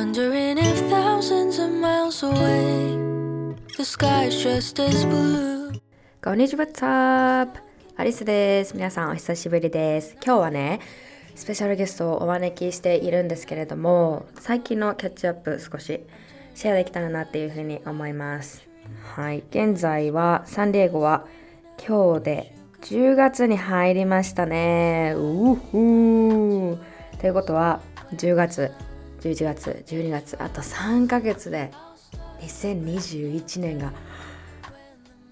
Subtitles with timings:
[0.00, 2.96] Wondering if thousands of miles away,
[3.76, 5.78] the sky's just as blue.
[6.24, 7.60] こんにちは、What's up?
[7.98, 8.74] アリスです。
[8.74, 10.16] 皆さんお久しぶりです。
[10.24, 10.80] 今日はね、
[11.34, 16.00] スペシャルゲストをお招きしているんですけれども、最近のキャッチアップ少し
[16.54, 18.66] シェアできたらなっていうふうに思います。
[19.14, 19.44] はい。
[19.50, 21.26] 現在はサンディエゴは
[21.86, 25.12] 今日で10月に入りましたね。
[25.14, 26.78] うふー。
[27.20, 27.82] ということは、
[28.14, 28.72] 10月、
[29.20, 31.70] 11月、12月、あと3ヶ月で
[32.40, 33.92] 2021年が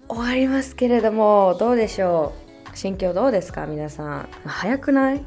[0.07, 2.33] 終わりますけれどもどうでしょ
[2.73, 2.77] う？
[2.77, 3.65] 心境どうですか？
[3.65, 4.29] 皆さん。
[4.45, 5.25] 早くない？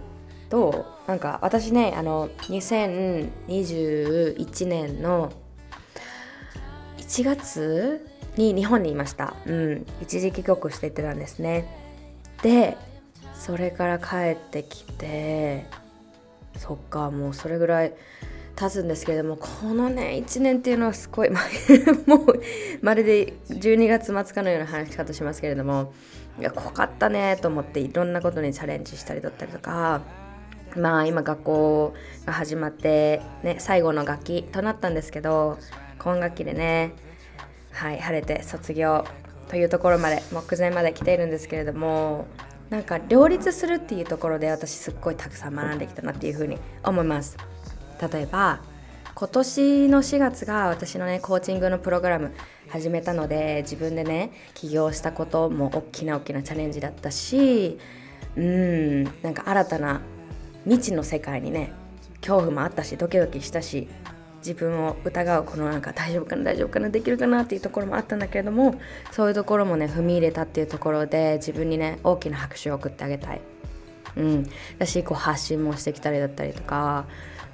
[0.49, 1.09] どう？
[1.09, 5.33] なんか私ねあの2021年の
[6.99, 9.35] 1月に日本にいました。
[9.47, 9.87] うん。
[10.01, 11.67] 一時帰国していってたんですね。
[12.43, 12.77] で
[13.35, 15.67] それから帰ってきて
[16.57, 17.93] そっかもうそれぐらい
[18.55, 21.41] 経つんですけれどもこのね1年っていうのはすごいま
[22.07, 22.43] もう
[22.81, 25.93] まるで12月末かのような話し方しますけれども
[26.39, 30.03] いや濃かったねと思っていろんなことにチャレンジしたりだったりとか
[30.77, 31.95] まあ今学校
[32.27, 35.59] が始まってね最後の学期となったんですけど
[35.99, 36.95] 今学期でね
[37.73, 39.05] はい晴れて卒業
[39.49, 42.27] というところまで目前まで来ているんですけれども
[42.71, 47.52] なんか両立するっていうところで私すっごいたくさん学んできたなっていうふうに思います。
[48.11, 48.61] 例えば
[49.15, 52.33] 今年の4月が私のねコーチングのプログラム
[52.69, 57.79] 始めたので自分でね起業したことも大きな大きなチャレンジだったし
[58.37, 60.01] うんなんか新たな
[60.65, 61.73] 未知の世界にね
[62.21, 63.89] 恐怖もあったしドキドキしたし
[64.39, 68.75] 自分を疑うこのなんか大丈夫かな大丈夫かなできるかなっていうところもあったんだけれども
[69.13, 73.41] そういうところもね踏み入れたっていうところで自分にね大きな拍手を送ってあげたい。
[74.15, 77.07] うん、私こう発信もしてきたりだったりとか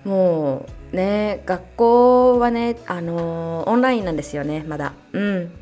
[0.09, 4.95] もうね学校はねあのーオンラインなんですよねまだ。
[5.13, 5.53] うん。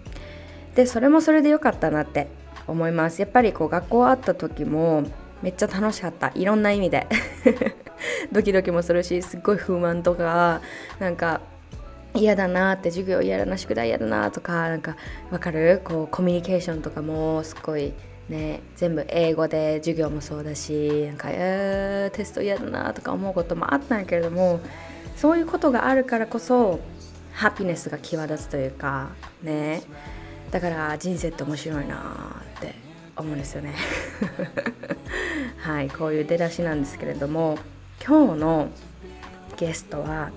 [0.75, 2.29] でそれもそれで良かったなって
[2.67, 3.21] 思います。
[3.21, 5.03] やっぱりこう学校あった時も
[5.43, 6.31] めっちゃ楽しかった。
[6.35, 7.07] いろんな意味で。
[8.31, 10.61] ドキドキもするしすっごい不満とか
[10.99, 11.41] なんか
[12.15, 14.97] 嫌だなって授業嫌だな宿題嫌だなとかなんか
[15.31, 15.81] わかる？
[15.83, 17.93] こうコミュニケーションとかもすっごい
[18.29, 24.61] ね全部英語で授業もそうだしなんか、えーテスト嫌だなとか思うこともあったんやけれども
[25.17, 26.81] そういうことがあるからこそ
[27.33, 29.11] ハピネスが際立つというか
[29.43, 29.83] ね
[30.51, 32.75] だから人生って面白いなって
[33.17, 33.75] 思うんですよね。
[35.59, 37.59] はいこういう出だしなんですけれども
[38.07, 38.69] 今日の
[39.57, 40.31] ゲストは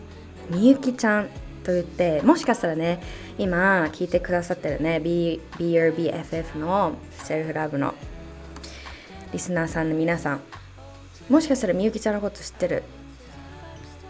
[0.49, 1.29] みゆきちゃん。
[1.69, 2.99] と言ってもしかしたらね
[3.37, 7.93] 今聞いてくださってるね BRBFF のセルフラブの
[9.31, 10.41] リスナーさんの皆さん
[11.29, 12.83] もしかしたらみゆきちゃんのこと知ってる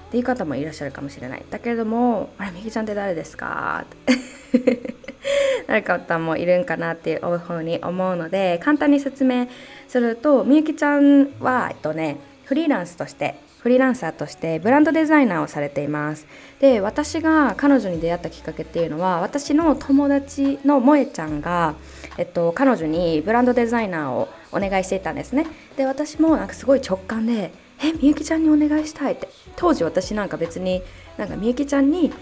[0.07, 1.45] っていう方もいらっしゃるかもしれない。
[1.51, 4.79] だけれどもあれみゆきちゃんって誰ですかって
[5.67, 9.47] 誰か方もいるんかなっていうふうに思うので簡単に説明
[9.89, 16.25] するとみゆきちゃんはえっとねフリーランスとしてフリーランサーとしてブランドデザイナーをされています。
[16.59, 21.75] で私が彼女に出会ったきっかけっていうのは私の友達の萌えちゃんが、
[22.17, 25.45] えっと、彼女にブランドデザイナーをお願いしていたんですね。
[25.75, 27.51] で私もなんかすごい直感で
[27.83, 29.27] 「えみゆきちゃんにお願いしたい」って。
[29.55, 30.81] 当時私なんか別に
[31.17, 32.13] なんかみゆきちゃんに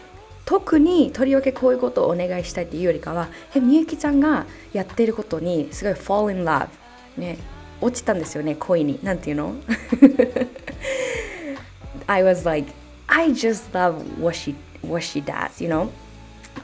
[0.46, 6.68] 特にとりわけこういうことをお願いしたいっていうよりかはえみゆきちゃんがやってることにすごい fall in love
[7.18, 7.38] ね。
[7.82, 9.00] 落ちたんですよね恋に。
[9.04, 9.56] なんていうの？
[12.08, 12.72] I was like
[13.08, 15.88] I just love what she what she does you know?
[15.88, 15.90] っ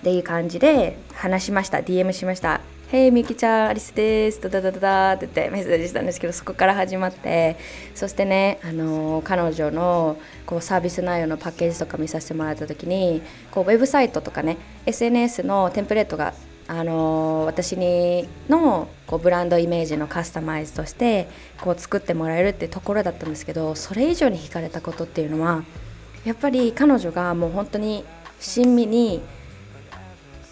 [0.04, 1.80] ていう感じで話しました。
[1.80, 7.56] DM しました「Hey みゆきちゃんアリスです」ダダダダダって言ってメッセージしたんですけどそこから始まって。
[7.96, 13.22] そしてね、あのー彼女のこうサービス内容のパッケージとか見させてもらった時に
[13.52, 16.34] こうウェブサイトとかね SNS のテンプレートが
[16.80, 21.28] あの私にのこうブランドイメージのカスタマイズとして
[21.62, 25.64] こう作ってもらえるってところだったんですけどそれ以上に惹かれたことっていうのは
[26.26, 28.04] やっぱり彼女がもう本当に
[28.40, 29.22] 親身に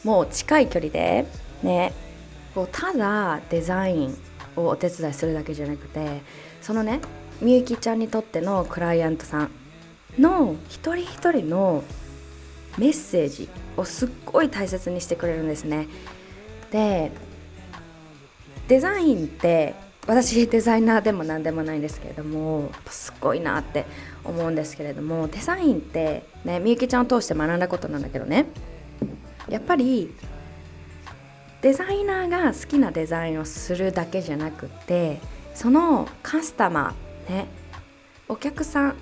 [0.03, 1.25] もう近い距離で
[1.63, 1.93] ね
[2.53, 4.17] こうただデザイン
[4.55, 6.21] をお手伝いするだけじゃなくて
[6.61, 6.99] そのね
[7.41, 9.49] みゆきちゃんにとってのクライアントさん
[10.19, 11.83] の一人一人の
[12.77, 15.87] メッセージをすっごい大切にしてくれるんですね。
[16.71, 17.11] で
[18.67, 19.75] デザインって
[20.07, 23.85] 私デザイナーでも何でもないんですけれどもすごいなって
[24.23, 28.45] 思うんですけれどもデザインってねみゆきちゃんを通して学んだことなんだけどね。
[29.49, 30.13] やっぱり
[31.61, 35.19] デザイナーが好きなデザインをするだけじゃなくて
[35.53, 37.47] そのカスタマーね
[38.27, 38.95] お客さん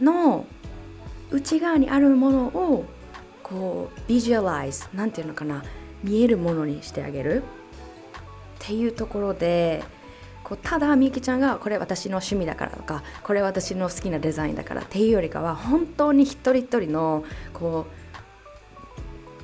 [0.00, 0.46] の
[1.30, 2.84] 内側にあるものを
[3.52, 5.62] こうビジュアライズなんていうのかな
[6.02, 7.42] 見えるものにしてあげる。
[7.42, 9.82] っていうところで
[10.44, 17.86] こうただみゆきちゃんがこれ私の趣味だからとかこれ私の好きなデザインだからっていうよりかは本当に一人一人のこ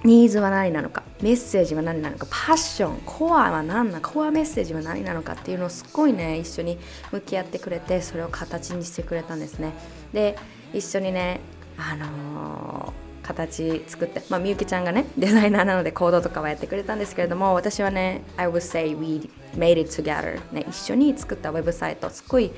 [0.05, 6.79] うニーズは何なのかメッセージは何なのかパッションコアは何なのかコアメッセージは何なのかっていうのをすっごいね一緒に
[7.11, 9.73] 向き合ってくれてそれを形にしてくれたんですね。
[10.13, 10.37] で
[10.73, 11.41] 一緒にね
[11.77, 22.51] あのー形作って、まあ、みゆきちゃんがね デザイナーなのでコードとかはやってくれたんですけれども私はね I would say we made it together、ね、一緒に作ったウェブサイトすごい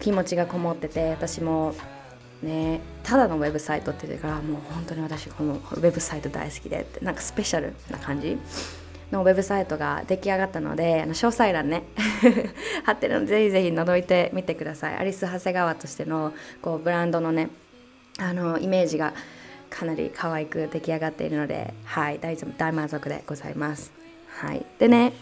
[0.00, 1.74] 気持ちがこもってて私も
[2.42, 8.38] ねただのウェブサイトって言うからもう本当に私このウェブサイト大好きでなんかスペシャルな感じ
[9.12, 11.82] のウェブサイトが出来上がったのであの詳細欄ね
[12.84, 14.96] 貼ってるのでぜひぜひ覗いてみてください。
[14.96, 16.32] アリス長谷川としての
[16.62, 17.50] こうブランドのね
[18.18, 19.12] あのイメージが
[19.70, 23.92] かなり可愛く出来上がっているので、はい、大大満足でございます。
[24.28, 25.12] はい、でね、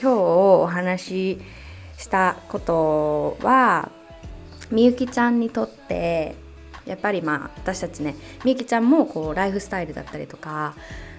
[0.00, 1.40] 今日お話し
[1.98, 3.90] したことは、
[4.70, 6.34] みゆきちゃんにとって、
[6.86, 8.14] やっぱりまあ私たちね、
[8.44, 10.74] みゆきちゃんもこうライフスタイルだったりとか、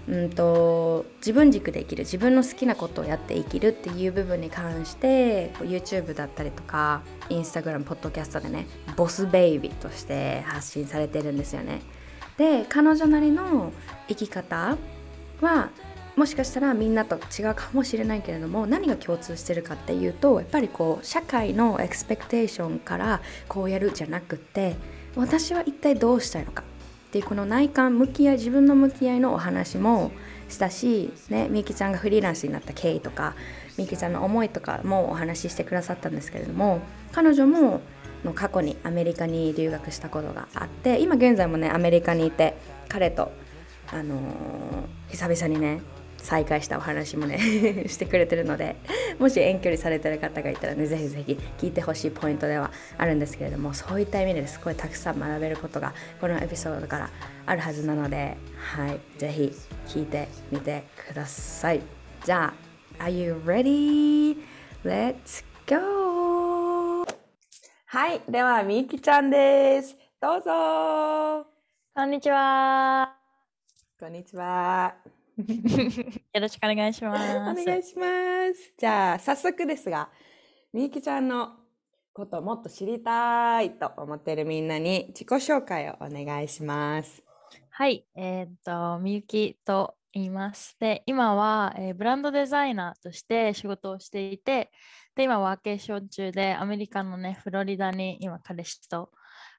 [0.08, 11.82] うんと自分軸で生きる自分の好きなことをやって生きるっていう部分に関して YouTube だったりとか Instagram、ポッドキャストでねボスベイビーとして発信されてるんですよね。
[12.38, 13.74] で彼女なりの
[14.08, 14.78] 生き方
[15.42, 15.70] は
[16.16, 24.76] もしかしたらみんなと違うかもしれないけれども何が共通してるかっていうとやっぱりこう社会のエクスペクテーションからこうやるじゃなくて
[25.16, 26.64] 私は一体どうしたいのか
[27.08, 30.12] っていうこの内観向き合い自分の向き合いのお話も
[30.50, 33.36] したし、ね、みゆきちゃんがフリーランスになった経緯とか
[33.78, 36.82] みゆきちゃんの思いとかもお話ししてくださったんですけれども
[37.12, 37.82] 彼女も
[38.24, 42.58] の過去にアメリカに留学したことがあって今現在もねアメリカにいて
[42.90, 43.32] 彼と、
[43.92, 45.82] あのー、久々にね
[46.18, 47.38] 再会したお話もね
[47.88, 48.76] してくれてるので
[49.20, 57.10] もし遠距離されてる方がいたらねぜひぜひ聞いてほしいポイントではあるんですけれどもそういった意味ですごいたくさん学べることがこのエピソードから
[57.46, 59.54] あるはずなのではいぜひ
[59.88, 61.82] 聞いてみてください
[62.26, 62.68] じゃあ
[63.00, 64.38] Are you ready?
[64.84, 66.07] Let's go!
[67.90, 68.22] はい。
[68.28, 69.96] では、みゆきちゃんです。
[70.20, 71.48] どうぞ。
[71.96, 73.16] こんにちは。
[73.98, 74.98] こんにちは。
[75.40, 77.38] よろしくお願いします。
[77.62, 78.74] お願いします。
[78.78, 80.10] じゃあ、早速ですが、
[80.74, 81.56] みゆきちゃんの
[82.12, 87.24] ことをもっと知りたいと思っているみんなに自己紹介をお願いします。
[87.70, 88.06] はい。
[88.16, 90.76] えー、っと、みゆきと言います。
[90.82, 94.74] で、今は、えー、ブランドデザイナーとして仕事をしていて、
[95.18, 99.10] で、今ワーケーション中でアメリカのね、フロリダに今彼氏と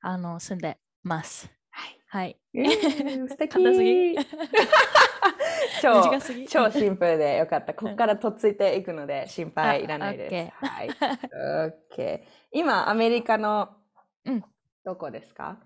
[0.00, 1.50] あの住んでます。
[1.70, 1.98] はい。
[2.06, 2.40] はい。
[2.54, 4.14] えー、素敵 すぎ
[5.82, 6.00] 超
[6.48, 7.74] 超シンプルでよかった。
[7.74, 10.64] ここからとっついていくので心配いらないです。
[10.64, 10.90] はい。
[11.98, 12.22] OK。
[12.52, 13.70] 今、アメリカの
[14.84, 15.58] どこですか、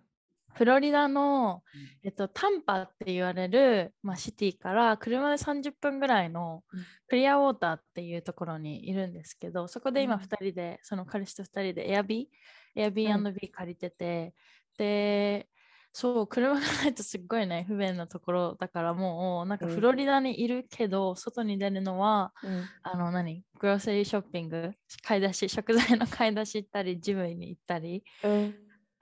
[0.55, 1.63] フロリダの、
[2.03, 6.63] えっと、タンパって言われる、まあ、シティから車で30分ぐらいの
[7.09, 14.35] クリアウォーターっていうところにいるんですけど、そこで今2人で、その彼氏と2人でエアビー、エアビー &B 借りてて、
[14.77, 15.49] で、
[15.95, 23.45] そう、車がないとすっごいね、不便なところだからもう、なんかフロリダにいるけど、外に出るのは、うん、あの、何？
[23.59, 24.73] グロッセリーショッピング、
[25.03, 28.55] 買い出し、食材の買い出し行ったり、ジムに行ったり、うん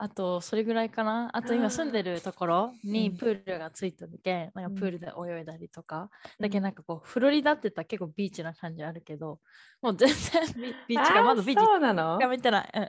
[0.02, 1.28] あとそれぐらいかな。
[1.34, 6.08] あと今住んでるところにプールがついてるけ、なんかプールで泳いだりとか、
[6.40, 9.40] だけなんかこうフロリダってたら結構ビーチな感じあるけど
[9.82, 10.16] もう全然
[10.88, 12.18] ビーチがまだビーチそうなの？
[12.18, 12.70] が見てない。
[12.74, 12.86] えー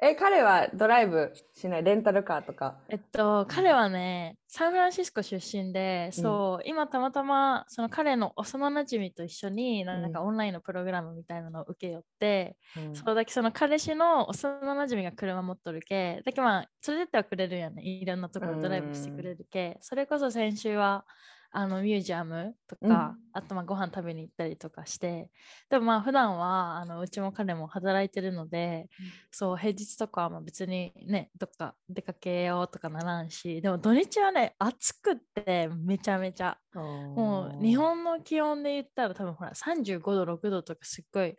[0.00, 1.82] え、彼はドライブしない？
[1.82, 2.78] レンタルカーとか？
[2.88, 21.04] えっと、彼はね、サンフランシスコ出身で、うん、そう、今たまたまその彼の幼なじみと一緒になんかオンラインのプログラムみたいなのを受けよって、うん、そうだけその彼氏の幼なじみが車持っとるけ、だけまあ、連れてってはくれるよね、いろんなところドライブしてくれるけ、うん、それこそ先週は
[21.50, 25.30] あのミュージアムとか、うん、あとまあご飯食べに行ったりとかして。
[25.70, 36.58] でもまあ普段はあのうちも彼も働いてるので、うん、そう平日とかはまあ別にねどっか出かけようとかならんしでも土日はね暑くってめちゃめちゃ。
[36.74, 41.36] もう日本の気温で言ったら多分ほら35度6度とかすっごい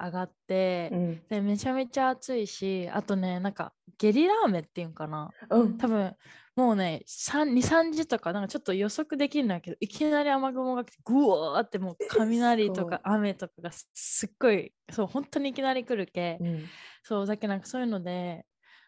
[0.00, 6.14] 上がって、うん、でめちゃめちゃ暑いしあとねなんかゲリラ雨っていうんかな、うん、多分
[6.58, 16.64] もうね23時とかなんかちょっと予測できるんだけどいきなり雨雲が来てぐわーってもう雷とか雨とかがすっごいそう本当にいきなり来るけ、うん、
[17.04, 18.44] そうだけなんかそういうので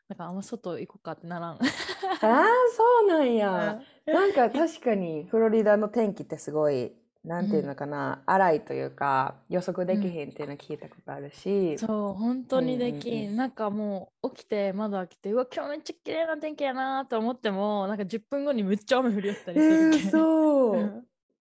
[0.09, 1.53] なんかあんま外行こうかってならん。
[1.53, 2.45] ああ
[2.77, 6.93] そうなんや、 なんか確かにフロリダの天気ってすごい
[7.25, 21.07] なんていうのかな、荒いというか予測できへんっていうの聞いたことあるし、そう本当にできん,、なんかもう起きて窓開けてうわ今日めっちゃ綺麗な天気やなと思ってもなんか10分後にめっちゃ雨降りよったえりするけー、そう、うん。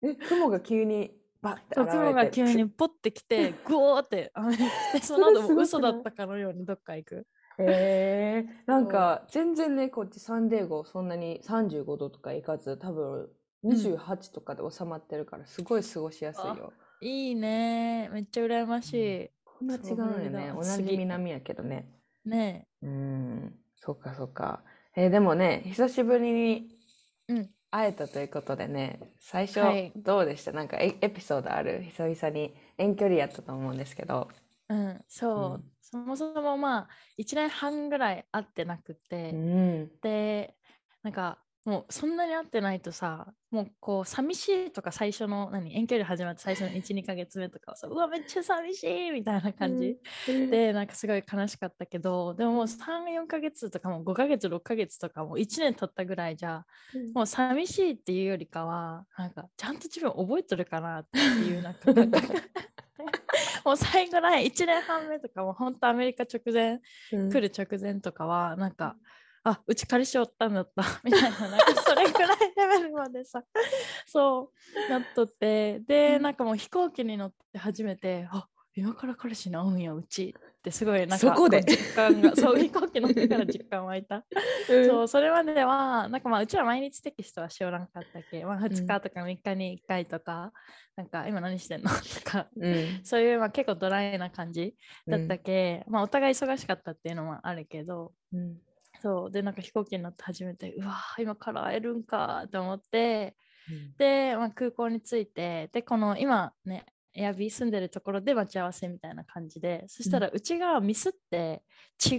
[0.03, 4.57] え雲が急にバッて現れて雲が急にポッてきて グオーって雨降っ
[4.93, 7.27] てその後も嘘だったかのようにどっか行く。
[7.57, 13.29] へえなんか全然ねこっちサンデーゴそんなに35度とかいかず多分
[13.63, 16.73] 28とかで収まってるからすごい過ごしやすいよ。
[16.99, 18.09] いいね。
[18.11, 21.87] めっちゃ羨ましい、こんな違そううよね同じ南やけどね。
[22.25, 22.67] ね。
[22.81, 23.59] うん。
[23.75, 24.63] そっかそっか。
[24.95, 26.79] えーでもね久しぶりに
[27.27, 27.53] うん。
[27.71, 29.93] 会えたということでね最初はい。
[29.95, 31.83] どうでした、なんかエエピソードある？
[31.83, 32.53] 久々に。
[32.77, 34.29] 遠距離やったと思うんですけど。
[34.69, 35.05] うん。
[35.07, 35.71] そう、うん。
[35.81, 39.91] そもそもまあ1年半ぐらい会ってなくて、うん。
[40.01, 40.57] で
[41.03, 56.65] なんかもうそんなに会ってないとさもうこう寂しいとか最初の何遠距離始まって最初の12ヶ月目とかはさうわめっちゃ寂しいみたいな感じ、でなんかすごい悲しかったけどでももう34ヶ月とかも5ヶ月6ヶ月とかもう1年経ったぐらいじゃ
[57.13, 61.91] もう寂しいっていうよりかはなんかちゃんと自分覚えてるかなっていうなんか
[63.63, 66.79] もう最後らへん1年半目とかも本当アメリカ直前
[67.11, 67.29] うん。
[67.31, 68.95] 来る直前とかはなんか、
[69.43, 73.43] あうち彼氏おったんだった みたいななんかそれぐらいレベルまでさ
[74.05, 74.51] そ
[74.87, 75.79] うなっとって。
[75.79, 81.57] でなんかもう飛行機に乗って初めてあ今から彼氏に会うんやうちってすごいなんかそこで？
[81.57, 84.23] う実感が そう飛行機乗ってから実感湧いた。
[84.69, 84.87] うん。
[84.87, 90.53] そうそれまではなんかまあうちは毎日テキストはしおらんかったっけ、まあ、ん2日とか3日に1回とか、
[90.95, 91.89] なんか今何してんの？
[91.89, 93.03] とかうん。
[93.03, 94.75] そういうまあ結構ドライな感じ
[95.07, 98.13] だったけ、まあお互い忙しかったっていうのもあるけど。
[98.31, 98.61] うん
[99.01, 99.31] そう。
[99.31, 103.35] でなんか飛行機に乗って初めてうわー今から会えるんかと思って
[103.69, 103.93] うん。
[103.97, 111.63] で、まあ、空港に着いてでこの今ねエアビー住んでるところで待ち合わせみたいな感じでそしたらうちがミスって
[112.03, 112.15] 違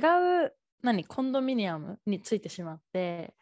[0.47, 3.35] う何コンドミニアムについてしまって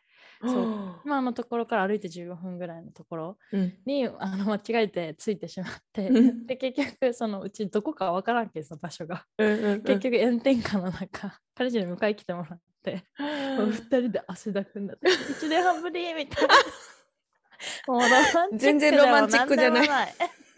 [0.43, 1.01] そう。
[1.05, 3.75] 今のところから歩いて15分ぐらいのところうん。
[3.85, 6.47] にあの間違えてついてしまってうん。
[6.47, 9.27] で結局そのうちどこかわからんけどその場所が。
[9.39, 9.83] うんうんうん。
[9.83, 16.55] 結局炎天下の中彼氏に迎え来てもらって二人で汗だくになって1年半ぶりみたいな。
[17.87, 19.89] もうロマンチック全然ロマンチックじゃない。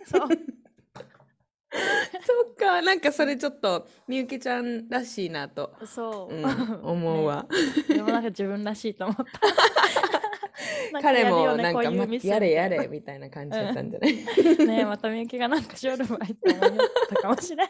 [0.05, 0.29] そう
[2.25, 7.47] そっかなんかそれちょっとみゆきちゃんらしいなと、そう、うん、思うわ、
[7.89, 7.95] ね。
[7.97, 9.25] でもなんか自分らしいと思った。
[11.01, 17.69] 彼もなんか、まこういうミスやれやれみたいな感じだったんじゃない、なねまたみゆきがなんかしょるばいって思いよったかもしれん。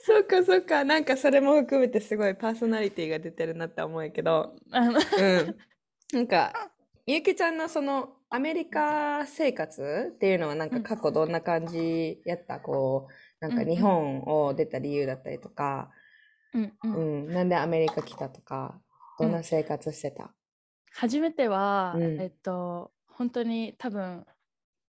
[0.00, 4.56] そっかそっかなんかそれも含めてすごいパーソナリティが出てるなって思うけど。
[4.70, 5.56] うん。
[6.12, 6.70] なんか
[7.06, 12.58] みゆきちゃんのそのアメリカ生活っていうのはなんか過去どんな感じやった？
[12.58, 15.92] こうなんか日本を出た理由だったりとか、
[16.52, 17.28] うんううん。
[17.30, 18.80] ん、なんでアメリカ来たとか
[19.20, 20.34] どんな生活してた、
[20.96, 22.20] 初めては、うん。
[22.20, 24.26] えっと本当に多分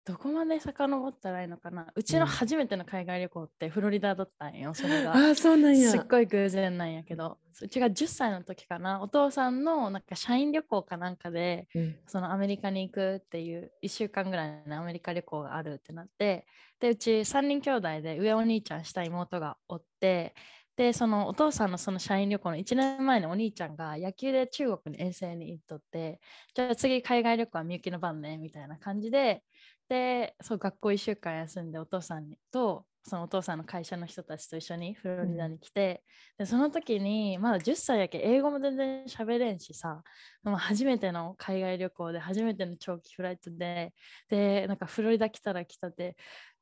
[0.06, 1.86] どこまで遡ったらいいのかな？
[1.94, 5.16] うちのうん初めての海外旅行ってフロリダだったんよそれが。
[5.16, 5.90] ああそうなんや。
[5.90, 7.38] すっごい偶然なんやけど。
[7.62, 9.00] うちが10歳の時かな。
[9.00, 11.96] お父さんのなんか社員旅行かなんかでうん。
[12.06, 16.46] そのアメリカに行くっていう1週間ぐらいのアメリカ旅行があるってなって。
[16.80, 20.34] でうち3人兄弟で上お兄ちゃん下妹がおって
[20.76, 26.20] でそのお父さんのその社員旅行の1年前にお兄ちゃんが野球で中国に遠征に行っとって
[26.54, 29.42] じゃあ次海外旅行はみゆきの番ねみたいな感じで
[29.88, 36.02] でそう学校1週間休んでお父さんにとそのお父さんの会社の人たちと一緒にフロリダに来て、
[36.38, 40.02] でその時にまだ10歳やけ英語も全然喋れんしさ
[40.42, 43.92] まあ初めての海外旅行で初めての長期フライトで
[44.30, 46.16] でなんかフロリダ来たら来たで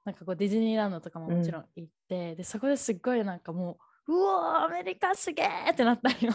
[0.05, 6.33] なんかこうディズニーランドとかももちろん行って、でそこですっごいなんかもううわーアメリカすげーってなったんよ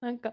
[0.00, 0.32] なんか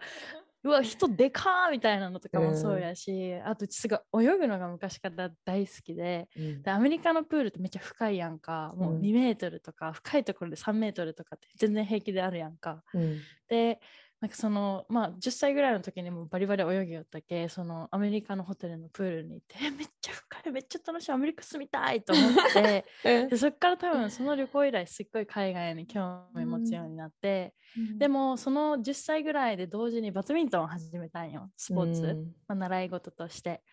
[0.64, 6.62] うわ人でかーみたいなのとかもそうやし、あとうちすごい泳ぐのが昔から大好きでうん。
[6.62, 8.74] でアメリカのプールってめっちゃ深いやんか。
[8.78, 12.84] もううん2メートルとか、深いところで3メートルとかって全然平気であるやんか。
[12.94, 13.20] うん。
[13.48, 13.80] で
[14.22, 27.54] なんかそのまあ10歳ぐらいの時にもうバリバリ泳ぎよったけそのアメリカのホテルのプールに行ってえ めっちゃ深いめっちゃ楽しいアメリカ住みたいと思って でそっから多分その旅行以来すっごい海外に興味持つようになって、
[27.98, 32.36] でもその10歳ぐらいで同時にバドミントンを始めたんよスポーツ、うん。
[32.48, 33.64] まあ、習い事として。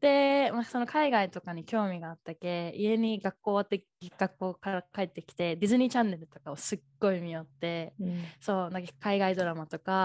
[0.00, 3.84] で、まあ、その海外とかに興味があったけ家に学校終わって
[4.16, 8.14] 学校から帰ってきてディズニーチャンネルとかをすっごい見よってうん。
[8.40, 9.97] そうなんか海外ドラマとか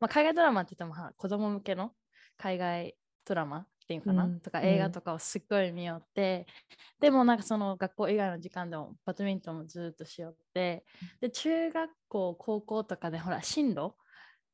[0.00, 1.92] まあ、海外ドラマって言ってもは子供向けの
[2.36, 4.40] 海外ドラマっていうかな、うん。
[4.40, 6.46] とか映画とかをすっごい見よって、
[7.00, 10.84] でもなんかその学校以外の時間でもバドミントンもずっとしよって。
[11.20, 13.94] で中学校高校とかでほら進路？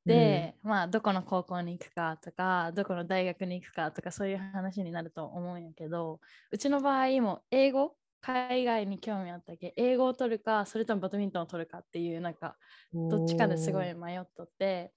[0.07, 9.75] で、まあどこの高校に行くかとかどこの大学に行くかとかそういう話になると思うんやけどうちの場合も英語海外に興味あったっけ？
[9.77, 12.57] 英語を取るかそれともバドミントンを取るかっていうなんか
[12.93, 14.93] どっちかですごい迷っとって。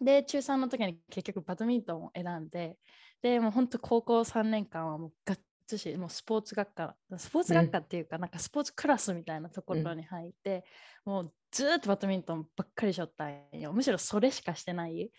[0.00, 2.76] で中3の時に結局バドミントンを選んで
[3.22, 10.64] でもう本当高校3年間はもうがっつしもうスポーツ学科スポーツ学科っていうか、なんかスポーツクラスみたいなところに入って、
[11.04, 13.72] もうずーっとバドミントンばっかりしょったんよ。
[13.72, 15.10] むしろそれしかしてない。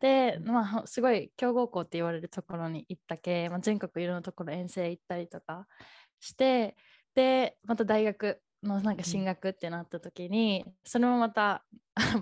[0.00, 5.66] で、まあ、すごい強豪校って言われるところに行ったけ、まあ、全国いろんなところ遠征行ったりとか
[6.20, 6.76] して
[7.14, 11.64] でまた大学のなんか進学ってなった時に、それもまた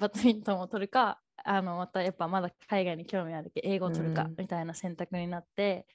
[0.00, 4.35] バドミントンを取るかあのまたやっぱまだ海外に興味あるけ英語を取るかうん。
[4.38, 5.87] みたいな選択になって、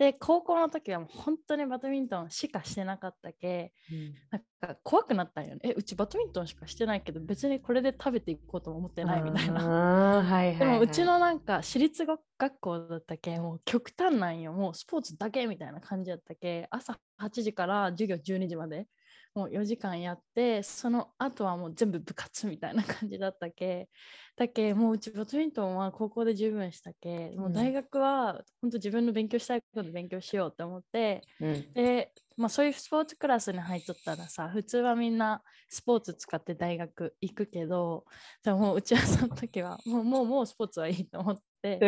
[0.00, 4.14] で高校の時はもう本当にバドミントンしかしてなかったけうん。
[4.30, 4.42] なん
[4.74, 5.60] か怖くなったんよね。
[5.62, 9.62] えうちバドミントンしかしてないけど別にこれで食べていこうとも思ってないみたいな。
[9.62, 12.20] はいはいはい、でもうちのなんか私立学
[12.60, 14.54] 校だったけもう極端なんよ。
[14.54, 18.86] もうスポーツだけみたいな感じだったけ朝8時から授業12時まで
[19.34, 23.88] もう4時間やってその後はもう全部部活みたいな感じだったけ
[24.36, 31.72] だけもううちバドミントンは高校で十分したけもう大学は本当自分の勉強したいこと勉強しようって思ってうん。
[31.74, 38.04] で、まあ、そういうスポーツクラスに入っとったらさ普通はみんなスポーツ使って大学行くけど
[38.42, 41.86] でももううちはその時はもうもうもうスポーツはいいと思って、う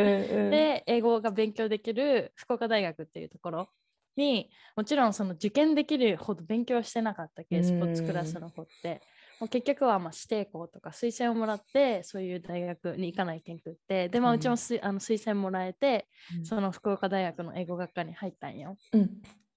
[0.48, 0.50] ん。
[0.50, 3.68] で英語が勉強できる福岡大学っていうところ
[4.16, 9.00] にもちろんその受験できるほど勉強してなかったけスポーツクラスの子って。
[9.40, 16.06] もう結局はまあ指定校とか推薦をもらってそういう大学に行かないけんくってで、まあ、うんうちもす、あの推薦もらえて
[16.38, 18.76] うんその福岡大学の英語学科に入ったんよ。
[18.92, 19.10] うん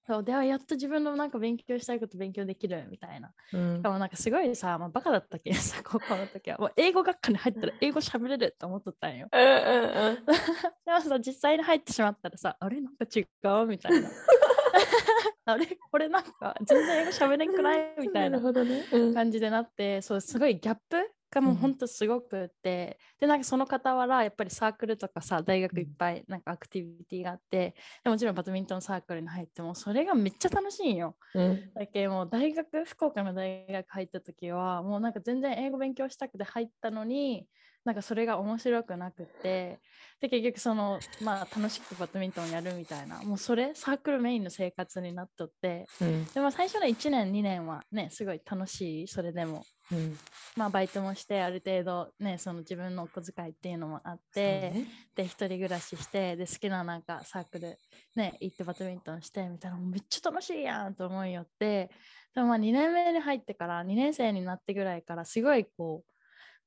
[0.08, 3.32] そうではやっと自分のなんか勉強したいこと勉強できるみたいな。
[3.52, 6.58] うんしかもなんかすごいさ、まあ、バカだったけどさ、 高校の時は。
[6.58, 9.28] もう英語学科に入ったら英語喋れるって思っとったんよ。
[9.32, 10.24] うんうん
[10.86, 12.80] でもさ、実際に入ってしまったらさ、あれ？
[12.80, 13.20] なんか違
[13.62, 13.66] う？
[13.66, 14.08] みたいな。
[15.44, 17.94] あれこれなんか全然英語喋れんくない？
[17.98, 18.40] みたいな
[19.14, 31.16] 感じでなって、そう、すごいギャップがもうほんとすごくって、で、なんかその傍ら、やっぱりサークルとかさ、大学いっぱいなんかアクティビティがあって、でもちろんバドミントンサークルに入っても、それがめっちゃ楽しいんよ。
[31.34, 31.72] うん。
[31.74, 37.46] だけもう大学福岡の大学入った時はもうなんか全然英語勉強したくて入ったのに
[37.86, 39.78] なんかそれが面白くなくって
[40.20, 46.24] で結局そのまあ楽しくバドミントンやるみたいなもうそれサークルメインの生活になっとってうん。
[46.26, 49.64] でも最初の1年2年はねすごい楽しいそれでも。
[49.92, 50.18] うん。
[50.56, 54.72] まあバイトもしてある程度ねその自分のお小遣いっていうのもあって、
[55.14, 57.78] で一人暮らししてで好きななんかサークル
[58.16, 61.90] ね行ってバドミントンしてみたいなめっちゃ楽しいやんと思いよって
[62.34, 66.15] でもまあ2年目に入ってから2年生になってぐらいからすごいこう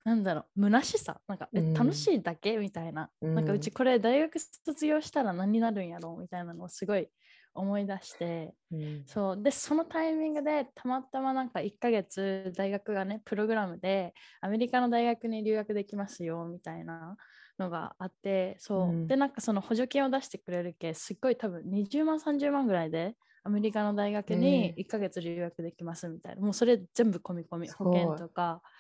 [0.06, 1.22] なんだろう虚しさ？
[1.28, 1.66] なんか、えうん。
[1.78, 2.58] 楽しいだけ？
[2.58, 6.16] みたいな、なんかううんちこれ大学卒業したら何になるんやろ？
[6.18, 7.10] うみたいなのをすごい
[7.54, 8.56] 思い出して。
[8.72, 9.06] うん。
[9.06, 9.44] そう。
[9.44, 17.18] でそのタイミングでたまたまなんか1ヶ月大学がねプログラムでアメリカの大学に留学できますよみたいな
[17.58, 18.62] のがあって。
[18.62, 19.10] そう、うん。
[19.10, 28.62] でなんかその補助金を出してくれるけすっごい多分20万30万ぐらいでアメリカの大学に1ヶ月留学できますみたいな、もうそれ全部込み込み保険とか。
[28.62, 28.79] 空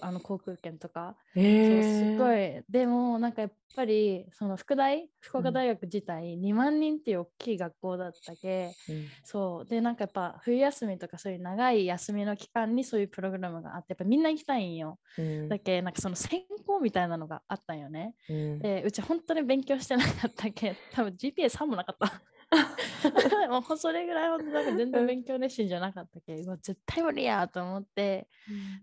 [0.00, 1.16] あの航空券とか。
[1.34, 2.12] へそうー。
[2.14, 2.62] すごい。
[2.70, 9.06] でもなんかやっぱりその副大福岡大学自体2万人っていう大きい学校だったけ、うん。
[9.24, 9.68] そう。
[9.68, 14.98] でなんかやっぱ冬休みとかそういう長い休みの期間にそういうプログラムがあってやっぱみんな行きたいんよ。
[15.18, 15.48] うん。
[15.48, 18.14] だけなんかその専攻みたいなのがあったんよね。
[18.30, 18.58] うん。
[18.60, 22.22] でうち本当に勉強してなかったけ多分 GPA3 もなかった。
[23.50, 28.28] もうそれぐらい本当なんか全然勉強熱心じゃなかったけど絶対無理やと思って。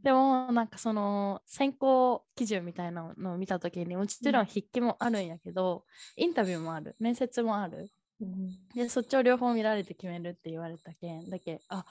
[0.04, 6.96] でもなんかその選考基準みたいなのを見た時にもちろん筆記もあるんやけど、インタビューもある。
[7.00, 7.90] 面接もある。
[8.22, 8.50] うん。
[8.74, 11.30] でそっちを両方見られて決めるって言われたけん。
[11.30, 11.86] だけあ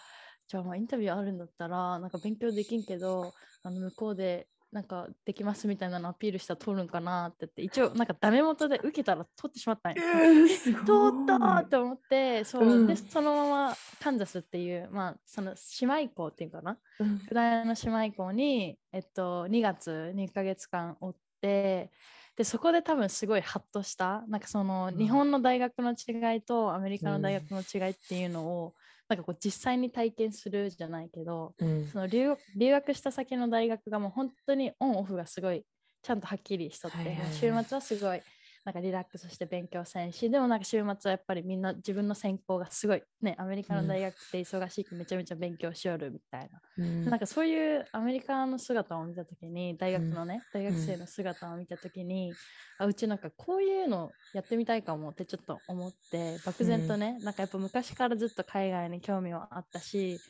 [0.47, 3.33] じゃあまあインタビューあるんだったらなんか勉強できんけど
[3.63, 10.03] あの向こうでなんかできますみたいなのアピールしたら通るんかなって言って一応なんかダメ元で受けたら取ってしまったんよ。
[10.49, 10.85] 通っ
[11.29, 12.87] たーって思ってそう、うん。
[12.89, 16.77] でそのままカンザスっていうまあその姉妹校っていうかな？
[16.99, 17.21] うん。
[17.31, 21.93] の姉妹校に、えっと、2月2ヶ月間おって
[22.35, 24.99] でそこで多分すごいハッとしたなんかそのうん。
[24.99, 28.75] 日本の大学の違いとアメリカの大学の違いっていうのを、
[29.09, 31.87] なんかこう実際に体験するじゃないけどうん。
[31.87, 35.65] その留学した先の大学がもう本当にオンオフがすごい
[36.03, 37.33] ちゃんとはっきりしとって、はいはいはい。
[37.33, 38.23] 週末はすごい
[38.65, 47.05] なんかリラックスして勉強せんしでもなんか週末はやっぱりみんな自分の専攻がすごいねアメリカの大学って忙しいけどめちゃめちゃ勉強しよるみたいな、うん。
[47.11, 52.39] なんかそういうアメリカの姿を見た時に大学のね、大学生の姿を見た時に、
[52.79, 60.23] あうちなんかこういうのやってみたいかもってちょっと思って漠然とね、なんかやっぱ昔からずっと海外に興味はあったし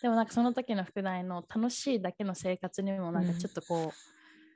[0.00, 4.02] でもなんかその時の副大の楽しいだけの生活にもなんかちょっとこう、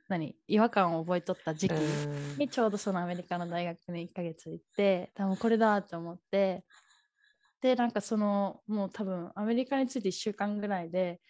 [0.08, 2.38] 何違和感を覚えとった時期うん。
[2.38, 6.64] にちょうどそのアメリカの大学に1ヶ月行って多分これだと思って
[7.62, 11.20] でなんかそのもう多分アメリカについて1週間ぐらいで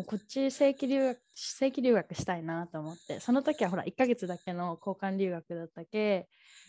[0.00, 6.28] うこっち正規留学正規留学したいなと思ってその時はほら1ヶ月だけの交換留学だったけ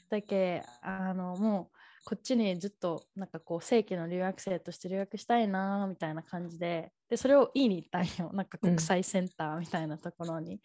[0.09, 1.74] だけあのもう
[2.05, 8.31] こっちにずっとなんかこう正規の留学生として留学したいなみたいな感じででそれを言いに行ったんよ。
[8.33, 10.59] なんか国際センターみたいなところに、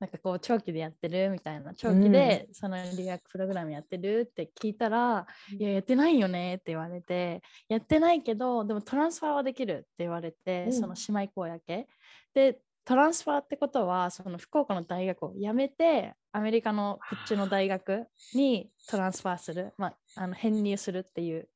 [0.00, 5.26] なんかこう長期でやってるみたいな長期でその留学プログラムやってるって聞いたら、
[5.56, 10.72] いややってないよねって言われてやってないけどでもトランスファーはできるって言われて、うん。
[10.72, 11.88] その姉妹校やけ
[12.34, 21.48] でトランスファーってことはその福岡の大学を辞めてアメリカのこっちの大学にトランスファーする、まあ、あの編入するっていう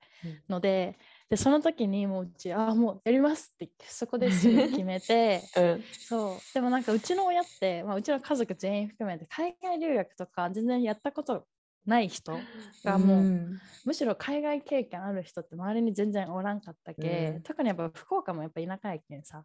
[0.48, 0.96] ので
[1.28, 5.82] でその時にもううちあもうやりますって言ってそこですぐ決めて うん。
[5.92, 6.54] そう。
[6.54, 11.44] でもなんかうちの親って、まあ、うちの家族全員含めて海外留学とか全然やったこと
[11.88, 12.40] ない人
[12.84, 13.58] がもう、ん。
[13.84, 17.42] むしろ海外経験ある人って周りに全然おらんかったけ、うん。
[17.42, 19.44] 特にやっぱ福岡もやっぱ田舎やけんさ、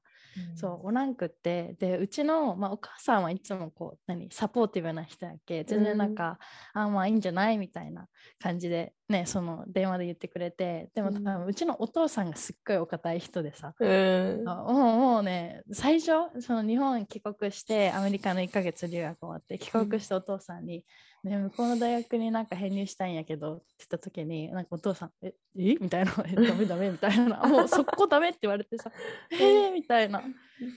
[0.56, 1.75] そうおらんくって。
[1.79, 6.39] でうちの、まあ、お母さんはいつもこう何サポーティブな人やけ全然なんか、
[6.73, 8.08] あまあいいんじゃないみたいな
[8.39, 11.23] 感じでねその電話で言ってくれてでもうん。
[11.23, 14.43] 多分うちのお父さんがすっごいお堅い人でさ、うん。
[14.45, 20.84] あもうもうね最初その日本帰国してアメリカの1ヶ月留学終わって帰国してお父さんに、
[21.24, 25.76] ね、向こうの大学になんか編入したいんやけどって言った時になんかお父さん「ええ？
[25.80, 28.92] みたいな「えダメダメ」みたいな「もうそこダメ」って言われてさ
[29.32, 30.22] 「えー」みたいな。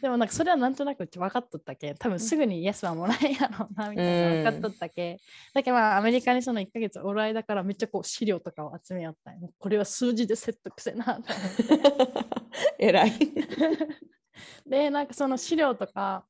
[0.01, 5.21] でもなんかそれはなんとなくうち分かっとったけ多分すぐにイエスはもらえんやろうなみたいな分かっとったけ、
[5.55, 11.27] だけどまあアメリカにその1ヶ月おらいだからめっちゃこう資料とかを集めよったもうこれは数字で説得せなと思って。
[12.85, 13.13] 偉い。
[14.67, 16.27] でなんかその資料とか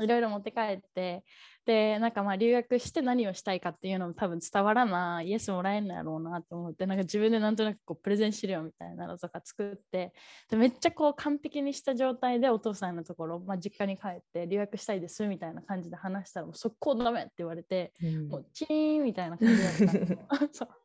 [0.00, 1.22] いろいろ持って帰って
[1.66, 10.12] でなんかまあ留学して何をしたいかっていうのも多分伝わらなイエスもらえんのやろうなと思ってなんか自分でなんとなくこうプレゼン資料みたいなのとか作って
[10.50, 17.92] でめっちゃこう完璧にした状態でお父さんのところ、まあ、実家に帰って留学したいですみたいな感じで話したらもう速攻ダメって言われて
[18.28, 20.68] もうチーンみたいな感じだったそう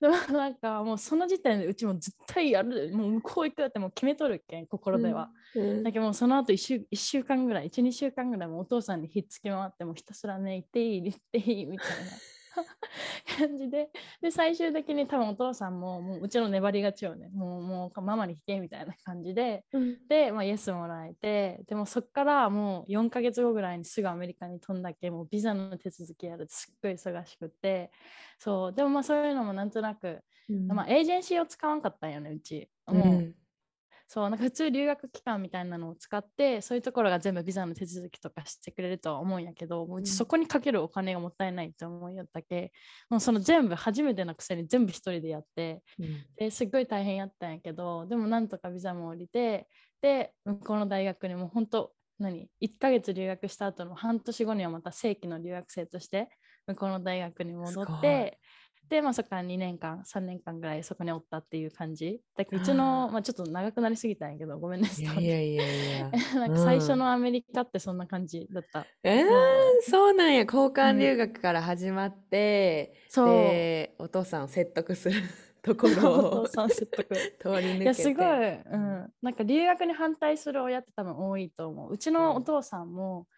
[0.00, 5.30] でもなんかもうその時点でうちも絶対やるもう向こう行くってもう決めとるっけん心では、
[5.82, 11.94] だけどもうその後1週一週間ぐらい12週間ぐらいもうお父さんにひっつき回ってもうひたすらね行っていい行っていいみたいな
[13.38, 13.90] 感じで。
[14.20, 17.28] で最終的に多分お父さんももううちの粘りがちよね。
[17.32, 19.64] もうもうママに引けみたいな感じで。
[20.08, 21.62] で、まあ、イエスもらえて。
[21.66, 25.10] でもそっからもう4ヶ月後ぐらいにすぐアメリカに飛んだっけ。
[25.10, 27.90] もうビザの手続きやるとすっごい忙しくて。
[28.38, 28.72] そう。
[28.72, 30.22] でもまあそういうのもなんとなく、
[30.68, 32.68] まあ、エージェンシーを使わんかったんよねうち。
[32.86, 33.34] もう
[34.12, 42.72] そうなんか普通留学期間みたいなのを使ってそういうところが全部ビザの手続きとかしてくれるとは思うんやけどもうそこにかけるお金がもったいないと思いよったけ
[43.08, 45.80] もうその全部初めてのくせに全部一人でやって
[46.36, 49.68] ですっごい大変やったんやけどでもなんとかビザも降りて
[50.02, 56.30] で向こうの大学にも本当何1ヶ月留学した後の半年後にはまた正規の留学生として
[56.66, 58.40] 向こうの大学に戻って
[58.90, 62.20] で、まあ、そこから2年間3年間ぐらいそこにおったっていう感じ。
[62.36, 66.10] だけどうちのまあ、ちょっと長くなりすぎたんやけどごめんねいやいやいやいや。
[66.34, 66.46] な。
[66.48, 69.26] んか最初のアメリカってそんな感じだった、えー、
[69.88, 70.40] そうなんや。
[70.42, 73.28] 交換留学から始まって、そう。
[73.28, 75.22] でお父さんを説得する
[75.62, 77.14] とこおろを 父さん説得。
[77.14, 77.82] 通り抜けて。
[77.84, 81.92] いやすごい、うん、なんか留学に反対する親って多分多いと思う。
[81.92, 83.28] うちのお父さんも、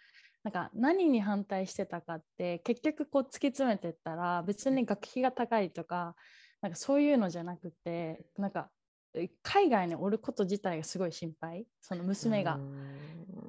[0.45, 6.17] なんか何に反対してたかって結局こう突き詰めてったら別に学費が高いとか
[6.61, 8.69] なんかそういうのじゃなくてなんか
[9.15, 11.67] え海外におること自体がすごい心配。
[11.81, 12.59] その娘が。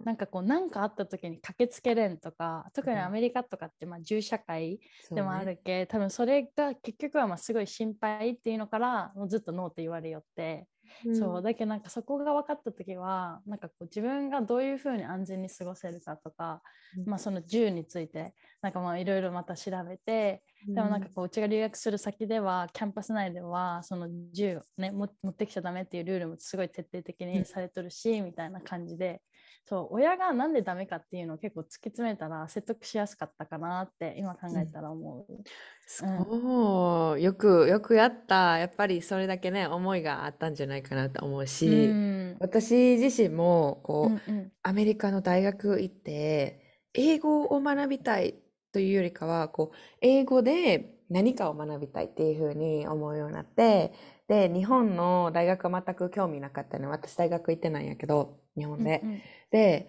[0.03, 10.67] なんかこう何かあった時に駆けつけれんとか特にアメリカとかってまあ銃社会でもあるけ、多分それが結局はまあすごい心配っていうのからもうずっとノーって言われよって、
[11.13, 16.61] そうだけどなんかそこが分かった時はなんかこう自分がどういうふうに安全に過ごせるかとか、
[16.97, 17.05] うん。
[17.09, 29.21] まあ、その銃についてなんかまあいろいろまた調べて、でもなんかこううちが留学する先ではキャンパス内ではその銃をねも持ってきちゃダメっていうルールもすごい徹底的にされとるし、みたいな感じで
[29.65, 35.43] そう親がなんでダメかっていうのを結構突き詰めたら説得しやすかったかなって今考えたら思う。
[35.85, 38.57] そう、よく、よくやった。
[38.57, 41.99] やっぱりそれだけね、思いがあったんじゃないかなと思ううし、
[42.33, 42.39] ん。
[42.39, 44.53] 私自身も、うこう、んうん。
[44.63, 53.93] アメリカの大学行って、英語を学びたいというよりかは、こう、英語で何かを学びたいっていうふうに思うようになって、
[54.27, 56.89] で、日本の大学は全く興味なかったの。
[56.89, 59.01] 私大学行ってないんやけど、日本で。
[59.03, 59.21] うん
[59.51, 59.87] で、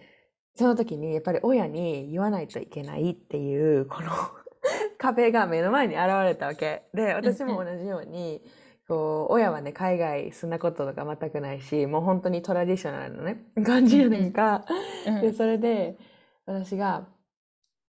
[0.55, 4.11] その時にやっぱり親に言わないといけないっていう、この
[4.97, 6.83] 壁が目の前に現れたわけ。
[6.93, 8.41] で、私も同じように、
[8.87, 14.65] こう、親はね、海外住んだこととか全くないし、もう本当にトラディショナルのね、感じやねんか。
[15.07, 15.97] うんで、それで、
[16.45, 17.07] 私が、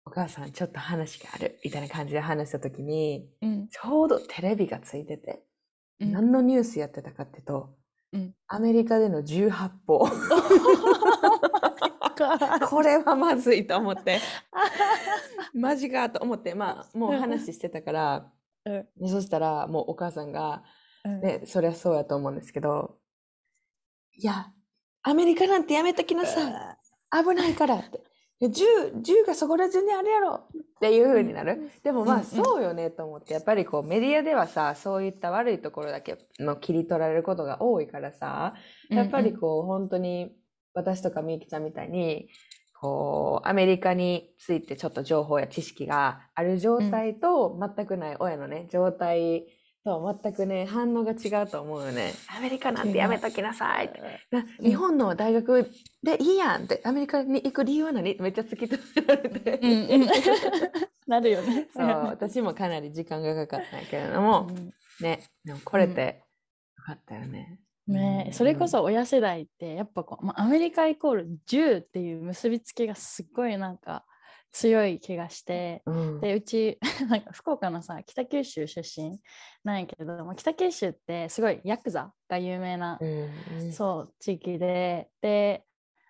[0.04, 3.68] お母さんちょっと話がある、みたいな感じで話した時に、うん。
[3.68, 5.42] ちょうどテレビがついてて、
[6.00, 6.12] うん。
[6.12, 7.74] 何のニュースやってたかっていうと、
[8.12, 8.34] うん。
[8.48, 10.08] アメリカでの18歩。
[12.68, 14.20] これはまずいと思って、
[15.54, 18.32] マジかと思って、まあ、もう話してたから、
[18.64, 18.88] うん。
[18.96, 20.64] でそしたら、もうお母さんが、
[21.04, 21.20] うん。
[21.20, 22.98] ね、そりゃそうやと思うんですけど、
[24.16, 24.52] いや、
[25.02, 26.52] アメリカなんてやめときなさい。
[27.24, 28.02] 危ないからって。
[28.42, 28.64] いや銃、
[29.02, 30.40] 銃がそこら中にあるやろっ
[30.80, 31.70] ていう風になる。
[31.84, 38.54] でもまあそうよねと思って、やっぱりこうメディアではさ、そういった悪いところだけの切り取られることが多いからさ、
[38.88, 40.34] やっぱりこう本当に
[40.74, 42.30] 私とかみゆきちゃんみたいに、
[42.80, 49.46] こうアメリカについてちょっと情報や知識がある状態と全くない親のね、状態
[49.84, 52.12] と全くね、反応が違うと思うよね。
[52.36, 54.00] アメリカなんてやめときなさいって。
[54.62, 55.70] 日本の大学
[56.02, 58.16] でいいやんって、アメリカに行く理由は何？
[58.20, 59.58] めっちゃ突き止められて。
[59.62, 60.08] うんうん
[61.06, 61.68] なるよね。
[61.74, 66.22] そう、私もかなり時間がかかったんやけれども、うんね、でもこれって
[66.78, 67.58] よかったよね。
[67.88, 74.04] ねえそれこそ親世代ってやっぱこう、まあ、アメリカイコール10っていう結びつきがすっごいなんか
[74.52, 75.82] 強い気がして。
[75.86, 76.20] うん。
[76.20, 79.18] でうち なんか福岡のさ北九州出身
[79.64, 85.64] なんやけどまあ北九州ってすごいヤクザが有名な、うんそう地域でで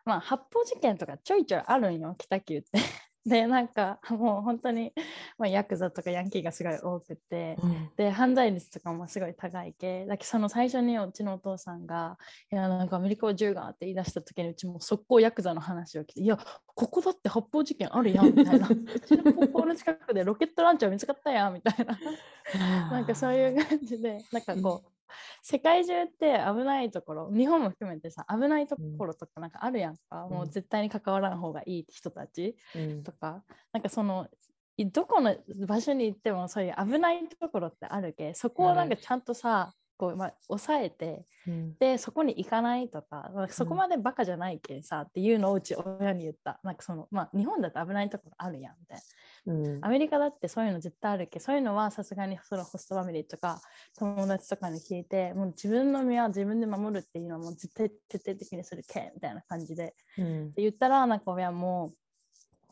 [0.04, 2.80] まあ発砲事件とかちょいちょいあるんよ北九って。
[3.24, 4.92] でなんか もう本当に、
[5.38, 7.90] まあ、ヤクザとかヤンキーがすごい多くて、うん。
[7.96, 12.18] で犯罪率とかもすごい高い系だけどその最初にうちのお父さんが
[12.50, 16.36] 「いやなんかアメリカは銃が」って言い出した時にうちも速攻ヤクザの話を聞いて「いや
[16.74, 21.98] ここだって発砲事件あるやん」みたいな「うちの高校の近くでロケットランチャー見つかったやん」みたいな。
[22.90, 25.01] なんかそういう感じでなんかこう
[25.42, 33.02] 世界中って危ないところ日本も含めてさ危ないところとかなんかあるやんか、もう絶対に関わらん方がいい人たちうん。
[33.02, 33.44] とか。
[33.72, 34.28] なんかその
[34.76, 41.76] いどこの場所に行ってもそういう危ないところってあるけそこをなんかちゃんとさ、こうまあ、抑えてうん。
[41.78, 43.46] でそこに行かないとかなん。
[43.46, 46.58] かそこまでバカじゃないけんさ、っていうのをうち親に言った。
[46.64, 48.98] なんかその、まあ、日本だと危ないところあるやんみたい
[49.46, 49.54] な。
[49.54, 49.84] うん。
[49.84, 53.60] アメリカだってそういうの絶対あるけどそういうのはさすがにそのホストファミリーとか
[53.96, 59.94] 友達とかに聞いてもう自分の身は自分で守るっていうのはもう絶対徹底的にするけんみたいな感じで。
[60.18, 60.52] うん。
[60.56, 61.92] 言ったらなんか親も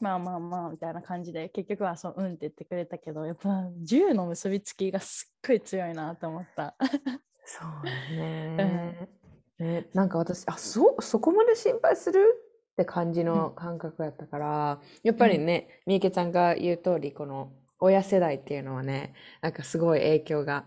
[0.01, 6.75] まあまあまあみたいな感じで結局はそううんって言ってくれたけどやっぱ銃の結びつきがすっごい強いなと思った。
[7.45, 9.09] そうね。
[9.59, 12.19] ね、なんか私、あ、そう、そこまで心配する
[12.73, 20.65] って感じの感覚やったから、やっぱりね、みゆけちゃんが言う通り、この親世代っていうのはね、なんかすごい影響が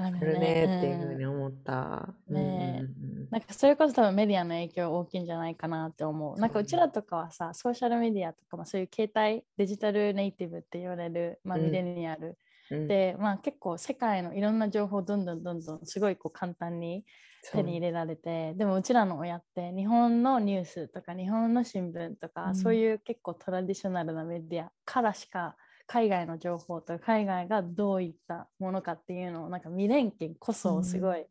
[0.00, 0.78] あるあるね。
[0.78, 1.18] っていうふううん。
[1.18, 2.14] に思った。
[2.28, 3.28] ねうんうん。
[3.30, 6.38] なんかそれこそ多分メディアの影響大きいんじゃないかなって思う。
[6.38, 11.64] なんかうちらとかはさ、ソーシャルメディアとか、まあ、そういう携帯、デジタルネイティブって言われる、まあ、うん。
[11.64, 12.38] ミレニアル、
[12.70, 12.86] うん。
[12.86, 17.04] で、まあ、結構世界のいろんな情報をどんどんどんどんすごいこう簡単に
[17.52, 22.54] 手に入れられてでもうちらの親って日本のニュースとか日本の新聞とか、うん。
[22.54, 25.56] そういう結構トラディショナルなメディアからしか
[25.88, 31.26] 海外の情報とか海外がどういったものかっていうのをなんか未練権こそすごい、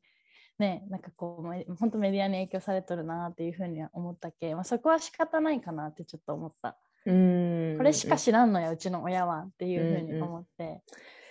[0.60, 6.76] ねなんかこうめ本当メディアに影響されとるなっていうふうには思ったけ、まあ、そこは仕方ないかなってちょっと思った。
[7.06, 7.76] うん。
[7.78, 10.82] これしか知らんのやうちの親はっていうふうに思って、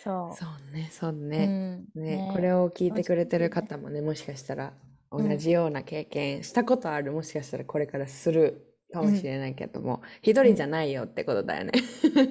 [0.03, 0.37] そう。
[0.37, 1.47] そうね、そううね。
[1.47, 1.85] ん。
[1.97, 4.73] ね、これを聞いてくれてる方もね、もしかしたら
[5.11, 11.73] 同じような経験したことある、もしかしたらこれからするかもしれないけども、一人じゃないよってことだよね。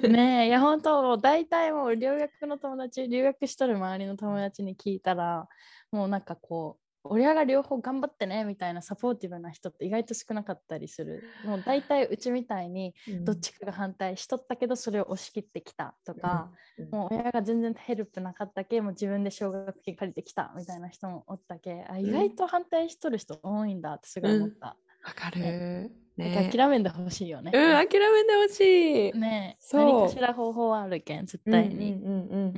[0.08, 5.48] ねえいや本当大体もう留学の友達留学しとる周りの友達に聞いたら
[5.92, 11.22] もうなんかこう親が両方頑張ってねみたいなサポーティブな人って意外と少なかったりする。
[11.44, 16.90] もう大体うちみたいにどっちかが反対しとったけどそれを押し切ってきたとか、うん。
[16.90, 24.76] もう親が全然ヘルプなかったけもう自分で奨学金借りてきたみたいな人もおったけあ意外と反対しとる人多いんだってすごい思った。
[25.04, 25.40] わかる。
[25.40, 27.52] ね、諦めんでほしいよね。
[27.54, 29.12] うん、諦めんでほしい。
[29.18, 29.58] ね。
[29.72, 31.92] 何かしら方法はあるけん、絶対に。
[31.92, 32.54] うんうんうん、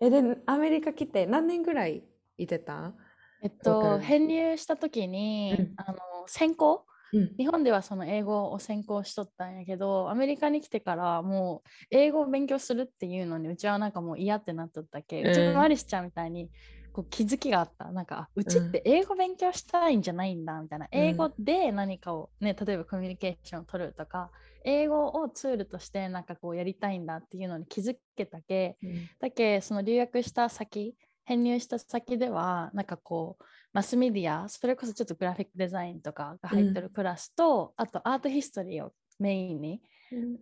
[0.00, 2.02] え、で、アメリカ来て何年ぐらい
[2.36, 2.94] いてた？
[3.40, 16.50] えっと、編入した時に、うん、あの専攻、うん、日本ではその英語を専攻しとったんやけどアメリカに来てからもう英語を勉強するっていうのにうちはなんかもう嫌ってなっとったけ、うん、うちのマリスちゃんみたいに
[16.98, 17.92] こう気づきがあった。
[17.92, 24.32] なんかうちって英語勉強したいんじゃないんだみたいな、英語で何かをね例えばコミュニケーションを取るとか
[24.64, 28.78] 英語をツールとしてなんかこうやりたいんだっていうのに気づけたけ、
[29.20, 39.80] だけその留学した先編入した先ではなんかこうマスメディアそれこそちょっとグラフィックデザインとかが入ってるクラスと、うん、あとアートヒストリーをメインに、うん、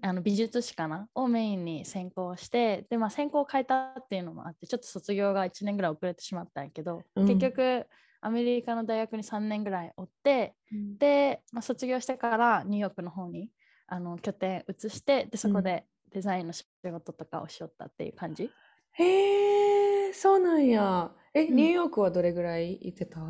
[0.01, 1.09] あの美術史かな？
[1.15, 7.87] をメインに専攻してで、まあ、専攻を変えたっていうのもあってちょっと卒業が1年ぐらい遅れてしまったんやけど、うん、結局
[8.21, 10.55] アメリカの大学に3年ぐらいおって、
[10.99, 13.51] で、まあ、卒業してからニューヨークの方に
[13.87, 18.51] あの拠点移してでそこでデザインの仕事とかをしよったっていう感じ。
[18.93, 21.13] へえ、そうなんや。
[21.35, 23.21] え、ニューヨークはどれぐらい行ってた？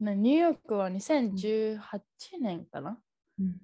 [0.00, 1.78] ねニューヨークは2018
[2.40, 2.98] 年かな、
[3.38, 3.56] うん、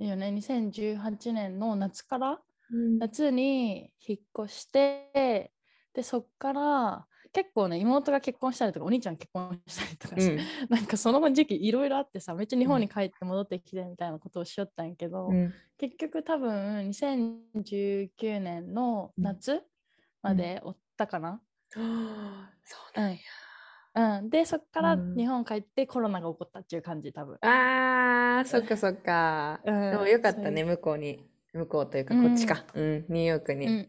[0.00, 2.40] いいよね、2018年の夏から、
[2.72, 5.52] うん、夏に引っ越して、
[5.92, 10.40] で、そっから結構ね、妹が結婚したりとか、お兄ちゃん結婚したりとかして、うん、
[10.74, 19.62] なんかその時期いろいろあってさ、めっちゃ日本に帰って戻ってきてみたいなことをしよったんやけど、うん、結局多分2019年の夏
[20.22, 21.42] までおったかな。
[21.68, 21.84] そう
[22.96, 23.18] なんや。
[23.94, 27.38] うん、でそっから日本帰ってコロナが起こったっていう感じ多分。
[27.42, 33.88] あーそっかそっか、 うん、でもよかったね向こうに向こうというかこっちか、うん、うん、ニューヨークに、うん、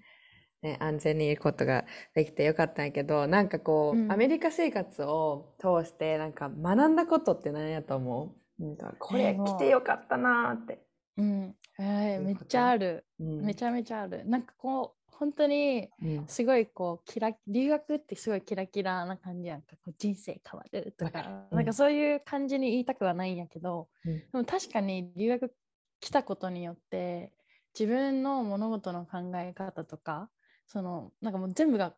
[0.64, 1.86] ね、安全にいることが
[2.16, 8.64] できてよかったんやけどなんかこう、アメリカ生活を通してなんか学んだことって何やと思う？
[8.64, 10.84] なんかこれ来てよかったなって。
[11.18, 14.24] うん、えー、めっちゃある、めちゃめちゃある。
[14.28, 15.88] なんかこう本当に
[16.26, 19.76] すごいこうキラ留学ってすごいキラキラな感じやんか。
[19.86, 25.54] こう人生変わるとか、うん、なんかそういう感じに言いたくはないんやけど、うん、でも確かに留学
[26.00, 27.34] 来たことによって
[27.80, 30.28] 自分の物事の考え方とか
[30.66, 31.94] そのなんかもう全部が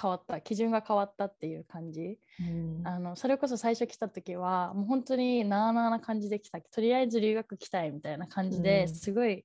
[0.00, 0.40] 変わった。
[0.40, 6.60] 基準が変わったっていう感じ、うん、あのそれこそ最初来た時はもう本当になあなあな感じで来た。
[6.60, 9.44] とりあえず留学来たいみたいな感じですごい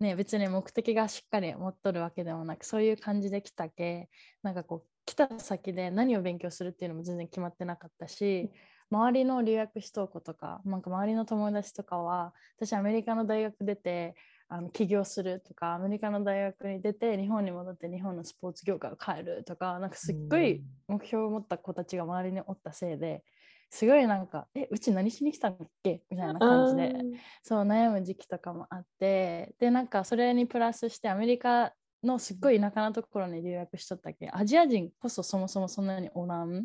[0.00, 4.08] ね、別に目的がしっかり持っとるわけでもなくそういう感じで来たけ
[4.42, 8.50] なんかこう来た先で何を勉強するっていうのも全然決まってなかったし
[8.90, 14.14] 周りの留学しとう子とかなんか周りの友達とかは私アメリカの大学出て
[14.48, 23.22] あの起業するとかアメリカの大学に出て日本に戻って日本のスポーツ業界を変えるとかなんかすっごい目標を持った子たちが周りにおったせいで
[23.70, 26.94] すごいなんか「えうち何しに来たんだっけ?」みたいな感じで
[27.42, 34.28] そう悩む時期とかもあってでなんかそれにプラスしてアメリカのすっごい田舎のところに留学しとったっけ？
[34.32, 36.64] アジア人こそそもそもそんなにおらん。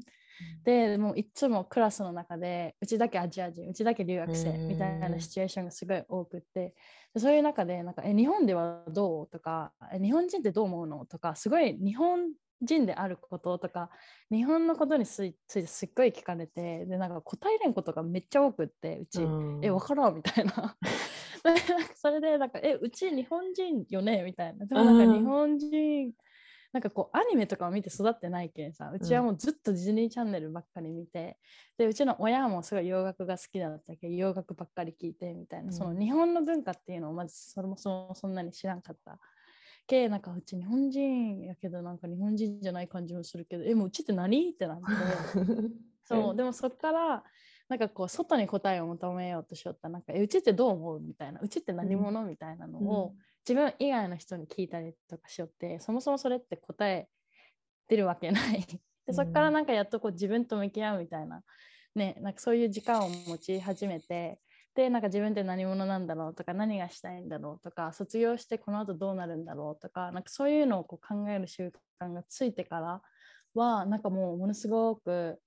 [0.64, 6.76] でもういつもクラスの中でうちだけアジア人うちだけ留学生みたいなシチュエーションがすごい多くって。
[7.18, 9.28] そういう中でなんかえ日本ではどう？
[9.30, 11.06] とか日本人ってどう思うの？
[11.06, 13.90] とかすごい日本人であることとか
[14.32, 20.78] 日本のことについてすっごい聞かれてでなんか答えれんことがめっちゃ多くってうち、うん、え分からんみたいな。
[21.96, 24.24] それでなんかえうち日本人よね？
[24.24, 24.66] みたいな。
[24.66, 26.14] でもなんか日本人
[26.72, 31.38] なんかこうアニメとかを見て育ってないけんさうちはもうずっとディズニーチャンネルばっかり見て、
[31.78, 39.18] でうちの親もすごい洋楽が好きだったけど洋楽ばっかり聞いてみたいな、うん、その日本の文化っていうのをまずそもそもそんなに知らんかった
[39.90, 44.52] けなんかうち日本人やけどなんか日本人じゃない感じもするけどえもううちって何？
[44.52, 44.84] ってなって。
[46.06, 47.24] そうでもそっから
[47.68, 49.90] なんかこう外に答えを求めようとしよった。
[49.90, 51.00] なんかえうちってどう思う？
[51.00, 51.40] みたいな。
[51.42, 53.14] うちって何者、みたいなのを、
[53.48, 57.10] 自分以外の人に聞いたりとかしよってそもそもそれって答え
[57.88, 58.66] 出るわけない。
[59.06, 61.44] でそっからなんかやっとこう自分と向き合うみたいな。
[61.96, 64.40] ねなんかそういう時間を持ち始めて
[64.76, 73.02] でなんか自分って何者なんだろうとか何がしたいんだろうとか卒業してこの後どうなるんだろうとかなんかそういうのをこう考える習慣がついてから
[73.56, 75.40] はなんかもうものすごく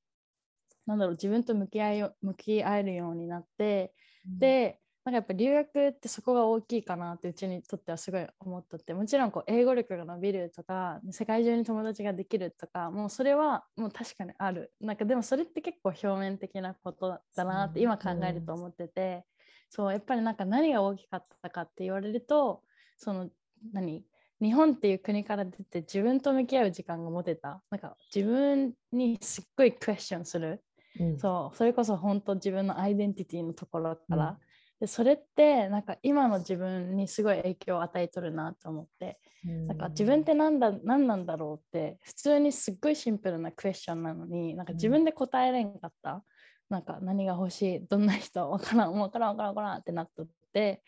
[0.86, 3.94] なんだろう自分と向き合い向き合えるようになって、
[4.28, 14.72] うん、でなんかやっぱ留学ってそこが大きいかなってうちにとってはすごい思っとってもちろんこう英語力が伸びるとか世界中に友達ができるとかもうそれはもう確かにある。
[14.80, 19.24] なんかでもそれって結構表面的なことだなって今考えると思ってて
[19.70, 22.62] そうやっぱりなんか何が大きかったかって言われると
[22.96, 23.28] その
[23.72, 24.04] 何
[24.40, 27.62] 日本っていう国から出て自分と向き合う時間が持てた。
[27.70, 30.62] なんか自分にすっごいクエスチョンする、
[30.98, 34.38] うん、そうそれこそ本当自分のアイデンティティのところから、
[34.82, 39.20] でそれってなんか今の自分にすごい影響を与えとるなと思って、
[39.68, 46.24] なんか自分って何だ何なんだろうって普通にすっごいシンプルなクエスチョンなのになんか自分で答えれんかった、
[46.68, 50.82] なんか何が欲しいどんな人わからんわからんわからんわからんってなっとって。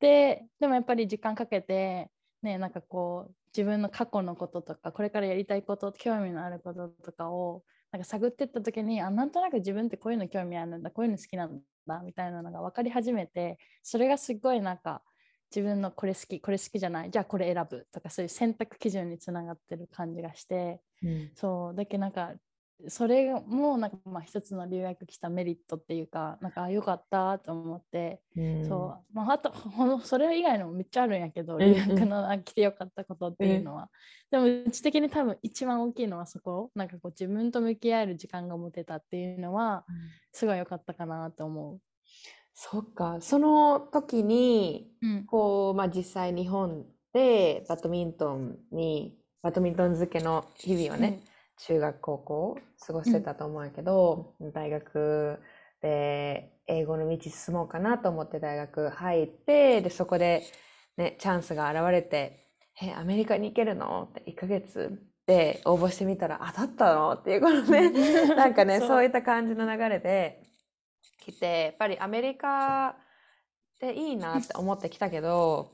[0.00, 2.10] ででもやっぱり時間かけて
[2.42, 15.02] ねなんかこう自分の過去のこととかこれからやりたいこと興味のあることとかをなんか探ってった時にあなんとなく自分ってこういうの興味あるんだこういうの好きなんだみたいなのが分かり始めてそれがすごいなんか
[15.54, 22.32] 自分のこれ好きこれ好きじゃないじゃあこれ選ぶとかそういう選択基準につながってる感じがして、うん、そうだけどなんか
[22.88, 29.14] それもなんかまあ一つの留学来たメリットっていうかなんか良かったと思って、うん、そう。
[29.14, 29.52] まあ、あと
[30.04, 33.88] それ以外のもめっちゃあるんやけど留学の来てよかったことっていうのは、
[34.30, 36.70] でもうち的に多分一番大きいのはそこ。
[36.74, 39.84] なんかこう自分と向き合える時間が持てたっていうのは
[40.32, 41.80] すごい良かったかなと思う。
[42.52, 43.18] そっか。
[43.20, 55.38] その時に、うん、こうまあ、実際日本でバドミントンにバドミントン漬けの日々をね、うん中学高校過ごしてたと思うけど、うん、大学
[55.82, 60.42] で英語の道進もうかなと思って大学入ってでそこで、
[60.96, 62.46] ね、チャンスが現れて
[62.82, 70.42] 「えアメリカに行けるの?」って1ヶ月で応募してみたら「当たったの?」っていうことでなんかねそういった感じの流れで
[71.20, 72.94] 来てやっぱりアメリカっ
[73.80, 75.72] ていいなって思ってきたけど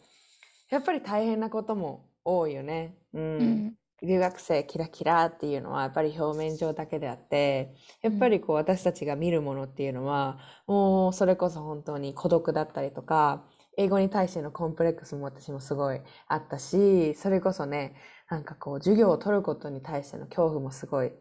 [0.71, 2.97] やっぱり大変なことも多いよね。
[3.13, 13.45] うん、うん留学生キラキラっていうのはやっぱり表面上だけであってやっぱりこう私たちが見るものっていうのはもうそれこそ本当に孤独だったりとか
[13.77, 17.95] 英語に対してのコンプレックスも私もすごいあったしそれこそね
[18.29, 21.13] なんかこう授業を取ることに対しての恐怖もすごい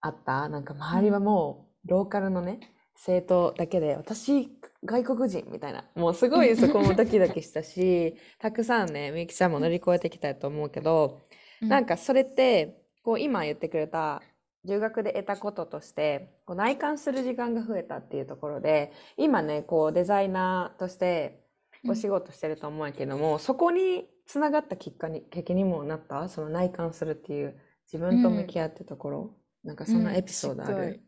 [0.00, 0.48] あった。
[0.48, 2.60] なんか周りはもうローカルのね
[2.94, 4.48] 生徒だけで私
[4.84, 11.20] 外国人みたいなもうすごいそこもドキドキしたし たくさんねみゆきちゃんも乗り越えてきたと思うけど
[11.60, 14.22] なんかそれってこう今言ってくれた
[14.64, 21.44] 留学で得たこととしてこう内観する時間が増えたっていうところで今ねこうデザイナーとして
[21.88, 26.28] お仕事してると思うけども、うん、そこにつながったきっかけにもなった？
[26.28, 27.56] その内観するっていう
[27.90, 31.00] 自分と向き合ってところ、うん、なんかそんなエピソードある、うん、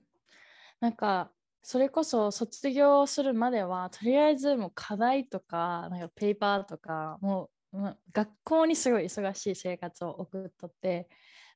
[0.80, 1.30] なんか
[1.62, 7.50] それこそ卒業するまではとりあえずもう課題とかなんかペーパーとかもう
[8.12, 11.08] 学校にすごい忙しい生活を送っとって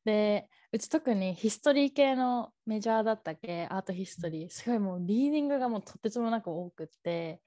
[0.05, 7.41] でうち特にヒストリー系のメジャーだったっけアートヒストリーすごいもうリーディングがもうとてつもなく多くって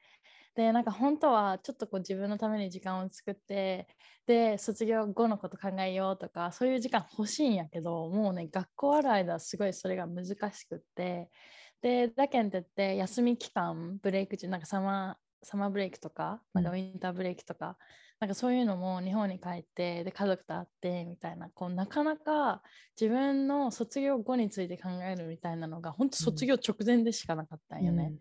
[0.55, 3.87] でなんか本当はちょっとこう自分のために時間を作って
[4.25, 11.29] で卒業後のこと考えようとかそういう時間欲しいんやけどもうね学校ある間すごいそれが難しくって
[11.81, 17.77] でだけんってって休み期間ブレイク中なんかサマーサマーブレイクとかなんかウィンターブレイクとか、
[18.19, 22.63] なんかそういうのも日本に帰ってで家族と会ってみたいなこうなかなか
[22.99, 28.13] 自分の卒業後について考えるみたいなのが本当卒業直前でしかなかったんよね。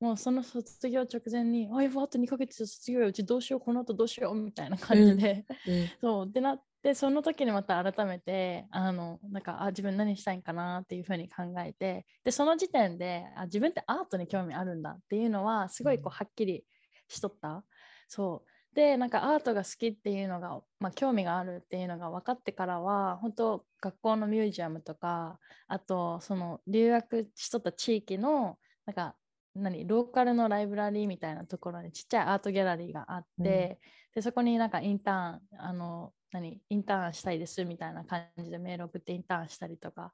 [0.00, 5.74] うん、もうその卒業直前に「あやばあと2ヶ月で卒業ようちどうしようこの後どうしよう」みたいな感じで、うん。
[5.74, 6.32] うん、 そう。
[6.32, 16.64] でなってその時にまた改めてあのなんかあ自分何したいんかなっていうふうに考えてでその時点であ自分ってアートに興味あるんだっていうのはすごいこうはっきり
[17.06, 17.62] しとった。
[18.08, 29.14] そうでなんかアートが好きっていうのが、まあ、興味があるっていうのが分かってからは本当学校のミュージアムとかあとその留学しとった地域のなんか
[29.54, 40.12] 何ローカルのライブラリーみたいなところにちっちゃいアートギャラリーがあって、うん、でそこになんかインターンあの何インターンしたいですみたいな感じでメール送ってインターンしたりとか。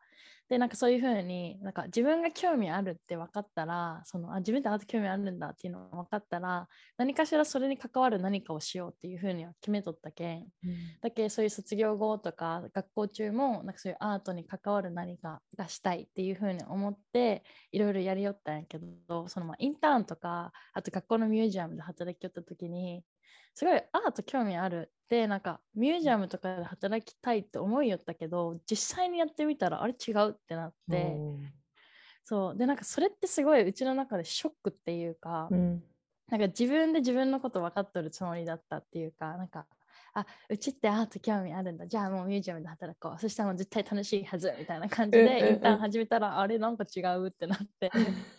[0.48, 6.66] でなんかそういうふうになんか自分が興味あるって分かったらそのあ自分ってあと興味あるんだっていうのが分かったら
[6.96, 10.46] 何かしらそれに関わる何かをしようっていうふうには決めとったけん、うん、
[11.02, 23.02] だけそういう卒業後とか学校中もなんかそういうアートに関わる何かがしたいっていうふうに思っていろいろやりよったんやけどそのまあインターンとかあと学校のミュージアムで働きよった時に
[23.54, 24.90] すごいアート興味ある。
[25.08, 31.16] でなんかミュージアムとかで働きたいって思いよったけど実際にやってみたらあれ違うってなって、
[32.24, 32.56] そう。
[32.56, 35.82] でなんかそれってすごいうちの中でショックっていうか、うん、
[36.30, 39.66] なんか自分で自分のこと分かっとるつもりだったっていうかなんか
[40.20, 41.86] あうちってアート興味あるんだ。
[41.86, 43.20] じゃあもうミュージアムで働こう。
[43.20, 47.28] そしたらもう絶対楽しいはずみたいな感じでインターン始めたらあれなんか違う？
[47.28, 47.90] ってなって。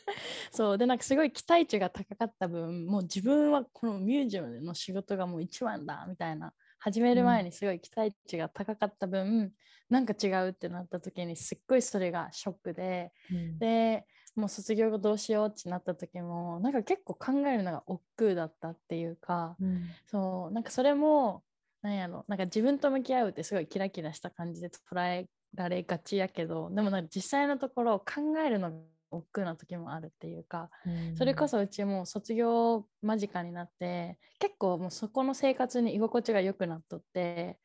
[0.51, 0.77] そう。
[0.77, 6.53] でなんかすごい期待値が高かった分もう自分はこのミュージアムの仕事がもう一番だみたいな。
[6.81, 9.51] 始める前にすごい期待値が高かった分、うん、
[9.89, 14.05] なんか違うってなった時にすっごいそれがショックで、うん、で
[14.37, 20.53] もう卒業後どうしようってなった時もなんか結構考えるのが億劫だったっていうか、うん、そう。
[20.53, 21.43] なんかそれも
[21.81, 22.25] なんやろ。
[22.27, 28.77] なんか自分と向き合うってすごいキラキラした感じで捉えられがちやけどでもなんか実際のところ考えるのが
[29.11, 37.57] 億劫な時もあるっていうか、うん、それこそうちも卒業間近になって結構もうそこの生活に居心地が良くなっとって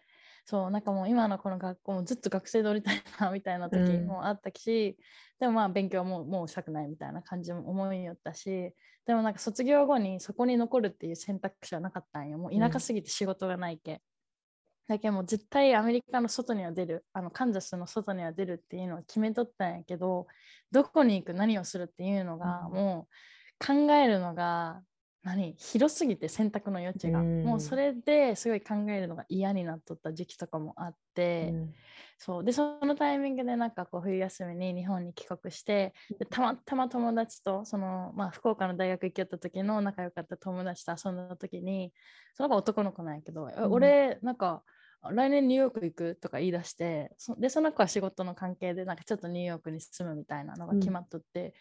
[0.46, 4.96] そうなんかもう今のこの学校もずっと学生でおりたいなみたいな時もあったし、うん、
[5.40, 8.72] でもまあ勉強ももうしたくないみたいな感じも思いよったし
[9.06, 12.38] でもなんか卒業後にそこに残るっていう選択肢はなかったんよ。
[12.38, 13.98] もう田舎すぎて仕事がないけ、うん、
[14.88, 17.04] だけどもう絶対アメリカの外には出る。
[17.12, 20.26] あのカンザスの外には出るっていうのを決めとったんやけど
[20.70, 21.34] どこに行く？
[21.34, 21.84] 何をする？
[21.84, 23.08] っていうのがも
[23.62, 24.80] う考えるのが
[25.24, 31.74] 何広すぎて選択の余地が、うん、もうそれですごい考えるのが嫌になっとった時期とかもあって、うん、
[32.18, 32.44] そう。
[32.44, 41.90] でそのタイミングでなんかこう冬休みに日本に帰国してでたまたま友達とその、まあ、福岡の大学行きよった時の仲良かった友達と遊んだ時に
[42.34, 44.62] その子男の子なんやけど、うん、俺なんか
[45.10, 51.54] 来年ニューヨーク行くとか言い出してそでその子は仕事の関係でなんかちょっとニューヨークに住むみたいなのが決まっとって、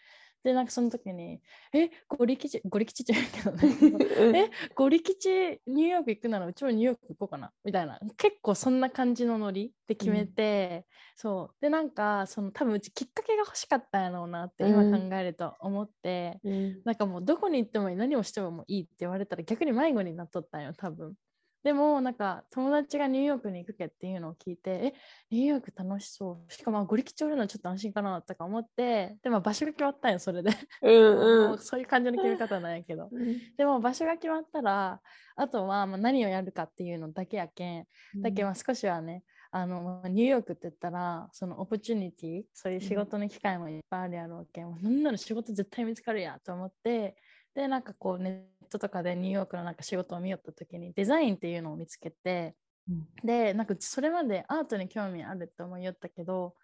[0.44, 1.40] でなんかその時に
[1.72, 4.50] 「えゴリ吉ゴリ吉じゃないけどね。
[4.50, 7.98] えゴリ吉ニューヨーク行くならうちもニューヨーク行こうかな」みたいな。
[8.18, 11.56] 結構そんな感じのノリで決めて、うん、そう。
[11.62, 21.14] でなんかその多分うちきっかけが欲しかったんやろうなって今考えると思って、うん、なんかもうどこに行ってもいい何をしてもいいって言われたら逆に迷子になっとったんよ多分。
[21.64, 24.94] でもなんか友達がニューヨークに行くけっていうのを聞いてえ
[25.30, 26.52] ニューヨーク楽しそう。
[26.52, 30.50] しかもゴリ吉おるのちょっと安心かなとか思ってでも場所が決まったんよそれで。
[30.82, 35.00] うんうん、 そういう感じの決め方なんやけど、うん、でも場所が決まったら
[35.36, 37.86] あとはまあ何をやるかっていうのだけやけん、
[38.20, 47.16] だけど少しはねあのニューヨークって言ったらそのオプチュニティそういう仕事の機会もいっぱいあるやろうけん、うん、なんなら仕事絶対見つかるやと思って
[47.54, 52.54] でなんかこうネットとかでニューヨークのなんか仕事を見よった時にデザインっていうのを見つけて、
[52.88, 56.54] うん、でなんかそれまでアートに興味あるって思いよったけど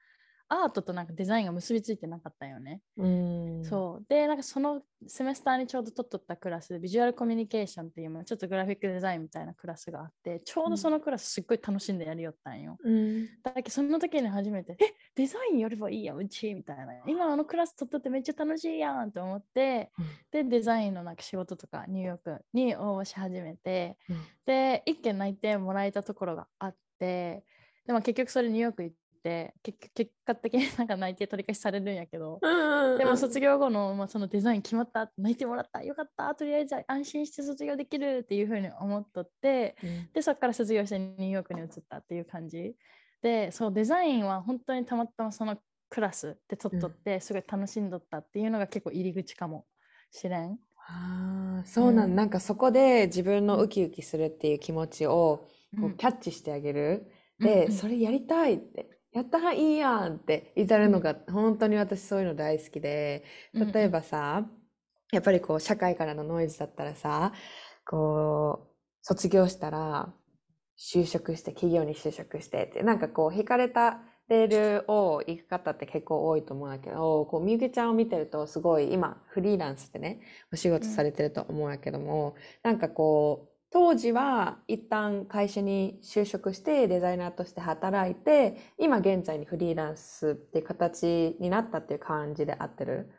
[0.53, 2.80] アートとなんかデザインが結びついてなかったよね。
[2.96, 4.05] うそう。
[4.09, 12.76] でなんかそのセメスターにちょうど取っとったクラスでビジュアルコミュニケーションっていうちょっとグラフィックデザインみたいなクラスがあってちょうどそのクラスすっごい楽しんでやりよったんよ。
[12.82, 27.44] うん、だけどその時に初めて「えデザインやればいいやうち」みたいな「今あのクラス取っとってめっちゃ楽しいやん」と思って、うん、でデザインのなんか仕事とかニューヨークに応募し始めて、うん、で1件内定もらえたところがあって
[27.86, 32.40] でも結局それニューヨーク行って結果的になんか内定取り消しされるんやけど、
[32.98, 42.74] でも卒業後の,、まあそのデザイン決まった内定もらったよかったとりあえず安心して卒業できるっていうふうに思っとって、うん、でそこから卒業してニューヨークに移ったっていう感じ。
[43.22, 45.58] でそうデザインは本当にたまたまその
[45.90, 49.66] クラスで取っとって、すごい楽しんどったっていうのが結構入り口かも
[50.10, 50.58] しれん。
[50.88, 55.46] あそうなん、うん、なんかそこで自分のウキウキするっていう気持ちを
[55.80, 64.46] こうキャッチしてあげる、うん、で、うん、それやりたいってやったらいいやんって至るのが本当に私そういうの大好きで例えばさ、
[65.12, 67.32] やっぱりこう社会からのノイズだったらさ
[67.84, 70.12] こう卒業したら
[70.78, 80.20] 就職して企業に就職してってなんかこう引かれたレールを行く方って結構多いと思うんだけどこうみゆきちゃんを見てるとすごい今フリーランスでね
[80.52, 93.10] お仕事されてると思うんやけども、うん、なんかこう当時は一旦会社に就職してデザイナーとして働いて今現在にフリーランスっていう形になったっていう感じで合ってる。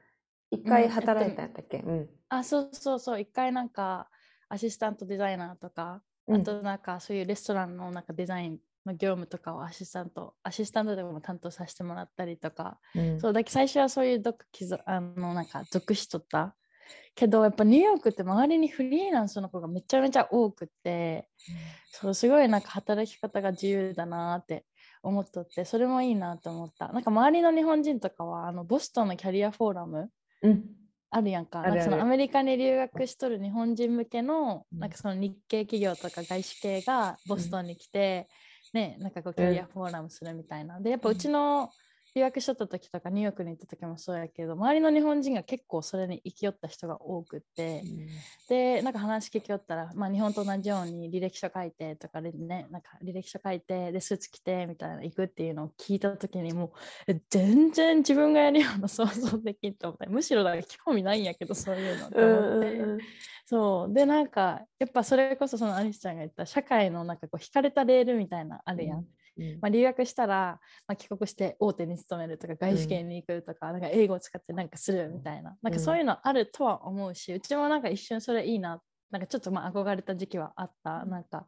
[0.51, 3.19] 一回働いたんやったっけ、うん、あそうそうそう。
[3.21, 4.09] 一回なんか
[4.49, 14.45] アシスタントデザイナーとか、あとなんかそういうレストランのなんかデザインの業務とかをアシスタントアシスタントでも担当させてもらったりとか、うん、そうだけ最初はそういうどっか
[14.85, 16.55] あのなんか属しとった
[17.15, 21.55] けどやっぱニューヨークって周りにフリーランスの子がめちゃめちゃ多くて、うん、
[21.91, 24.65] そうすごいなんか働き方が自由だなって
[25.03, 26.89] 思っとってそれもいいなと思った。
[26.89, 30.09] なんか周りの日本人とかはあのボストンのキャリアフォーラム、
[30.43, 30.63] うん、
[31.09, 31.61] あるやんか。
[31.61, 34.89] なんかそのアメリカに留学しとる日本人向けの、なん。
[34.89, 38.27] かその日系企業とか外資系がボストンに来て、
[38.73, 41.71] ねなんかこうキャリアフォーラムするみたいなでやっぱうちの、
[42.13, 48.07] 留学しとった時とかニューヨークに行った時もそうやけど周りの日本人が結構それに生きよった人が多くって、うん、
[48.49, 56.73] でなんか話聞きよったら、まあ、日本と同じように履歴書書いてとかでねなんか履歴書書いてでスーツ着てみたいな行くっていうのを聞いた時にも
[57.07, 62.73] う全然自分がやるような想像できんと思ってむしろだから興味ないんやけどそういうのと思って。
[62.73, 62.99] うんうん
[63.43, 63.93] そう。
[63.93, 69.05] でなんかやっぱそれこそそのアリスちゃんが言った社会のなんかこう引かれたレールみたいなあるやん、うん
[69.61, 75.55] まあ、留学したら、まあ、帰国して大手に勤めるとか外資系に行くとか,、なんか英語を使ってなんかするみたいな。
[75.61, 81.05] なんかそういうのあるとは思うし、うちもなんか一瞬それいいななんかちょっとまあ憧れた時期はあった。
[81.05, 81.47] なんか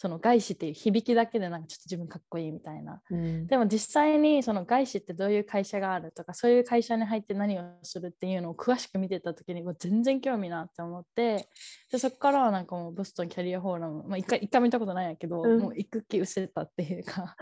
[0.00, 3.02] その外資っていう響きだけでなんかちょっと自分かっこいいみたいな。
[3.10, 3.46] うん。
[3.46, 11.50] でも実際にその外資ってどういう会社があるとかそういう会社に入って何をするっていうのを詳しく見てた時にもう全然興味なって思って。
[11.92, 15.60] でそこからはなんかもうボストンキャリアフォーラム、まあ、一回一回見たことないんやけど、うん。
[15.60, 17.36] もう行く気失せたっていうか。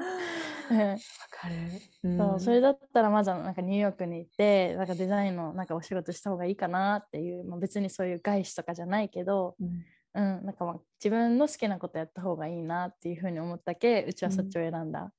[0.69, 0.97] う んわ
[1.31, 1.55] かる。
[2.03, 2.19] うん。
[2.19, 9.85] そうそれだったらまずはなんかニューヨークに行ってなんかデザインのなんかお仕事した方がいいかなっていう、まあ、別にそういう外資とかじゃないけど、うん
[10.19, 15.13] うん、なんかまあ自分の好きなことやった方がいいなっていうふうに思ったけうちはそっちを選んだ。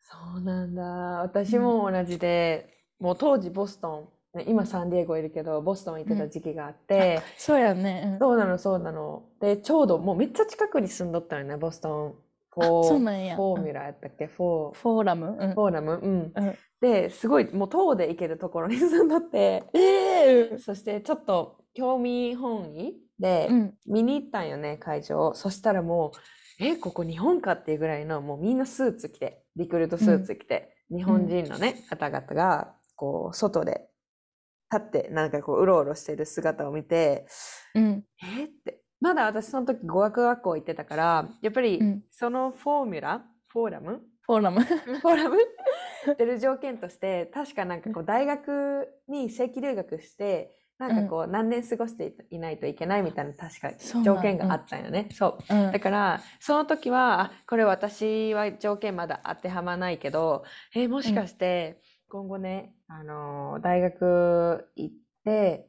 [0.00, 0.82] そうなんだ。
[0.82, 8.02] 私も同じで、もう当時ボストン、ね今サンディエゴいるけど、ボストン行ってた時期があって、そうやね。
[8.12, 9.22] うんそうなの、そうなの。
[9.40, 12.14] で、ちょうどもうめっちゃ近くに住んどったよね、ボストン。
[12.50, 13.36] フォー。
[13.36, 14.26] フォーミュラやったっけ？
[14.26, 15.92] フォー、フォーラム、うんフォーラム？
[16.02, 16.32] うん。
[16.34, 23.74] うんで、すごい、もう徒歩で行けるところに住んどって、ええそしてちょっと興味本位でうん。
[23.86, 25.34] 見に行ったんよね、会場。
[25.34, 26.12] そしたらも
[26.60, 33.88] う、え、ここ日本かっていうぐらいの、もうみんなスーツ着て、リクルートスーツ着て、日本人のね、方々が、こう、外で
[34.72, 37.26] 立って、なんかこう、うろうろしてる姿を見て、
[37.74, 38.04] うん。
[38.22, 38.82] えって。
[39.00, 42.02] まだ私その時語学学校行ってたから、やっぱりうん。
[42.10, 44.00] そのフォーミュラ、フォーラム？
[44.22, 44.60] フォーラム。
[44.66, 45.38] フォーラム？
[46.18, 53.72] 出る条件として、確かなんかこう大学に正規留学して、なんかこう何年過ごしていないといけないみたいな確か
[54.04, 55.08] 条件があったよね。
[55.12, 55.54] そう。
[55.54, 65.68] うんだから、その時は、あ、これ私は条件まだ当てはまないけど、えーもしかして今後ね、あのー大学行って、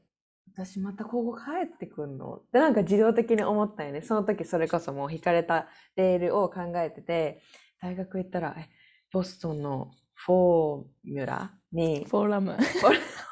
[0.55, 2.35] 私またここ帰ってくんの？
[2.35, 4.01] ってなんか自動的に思ったよね。
[4.01, 7.41] その時それこそもう引かれたレールを考えてて、
[7.81, 8.67] 大学行ったら、え、
[9.11, 12.57] ボストンのフォーミュラに、フォーラム。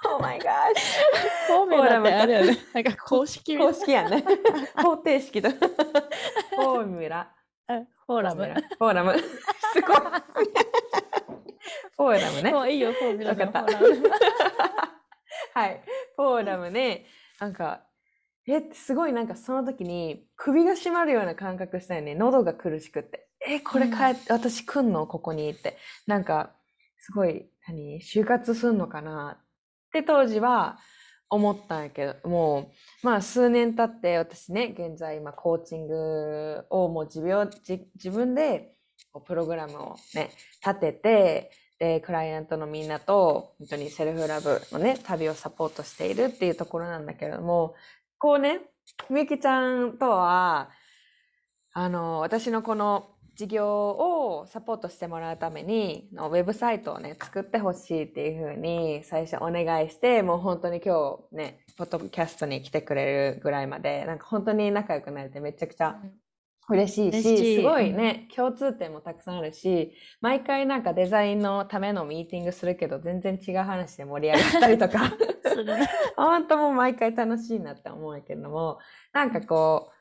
[0.06, 0.45] Oh my gosh!
[1.48, 2.58] フォーラってあるよね。
[2.74, 4.24] なんか公式公式やね。
[4.78, 5.50] 方程式と。
[5.50, 7.32] フォーミュラ。
[7.68, 7.86] な。
[8.06, 8.45] フォーラム。
[8.78, 9.18] フォーラム。
[9.18, 9.98] すごい。
[11.98, 12.52] フォーラムね。
[12.52, 13.76] もういいよ、フォーミュラでもわかっ
[15.54, 15.84] たはい。
[16.16, 17.06] フォーラムね、
[17.39, 17.84] なんか、
[18.48, 22.16] え、すごいなんかその時に首が締まるような感覚したよね。
[22.16, 23.28] 喉が苦しくって。
[23.45, 25.06] え、これ帰って、私来んの？
[25.08, 25.78] ここにって。
[26.06, 26.56] なんか、
[27.00, 28.00] すごい、何？
[28.00, 29.43] 就活すんのかな
[29.88, 30.77] って当時は
[31.29, 32.71] 思ったんやけど、も
[33.03, 37.49] う、まあ数年経って私ね、現在今コーチングをもう自分
[37.95, 38.73] 自分で
[39.25, 40.31] プログラムをね、
[40.65, 47.75] 立てて、で、クライアントのみんなと、本当にセルフラブのね、旅をサポートしているっていうところなんだけれども、
[48.17, 48.61] こうね、
[49.09, 50.71] みゆきちゃんとは、
[51.73, 65.99] あの、私のこの事業をサポートしてもらうために、のウェブサイトをね、作ってほしいっていうふうに最初お願いして、もう本当に今日ね、ポッドキャストに来てくれるぐらいまで、なんか本当に仲良くなれてめちゃくちゃ
[66.67, 67.55] 嬉しいし、嬉しい。
[67.57, 75.13] すごいね、共通点もたくさんあるし、毎回なんかデザインのためのミーティングするけど、全然違う話で盛り上がったりとか、
[76.17, 78.79] 本当もう毎回楽しいなって思うけども、
[79.13, 79.91] なんかこ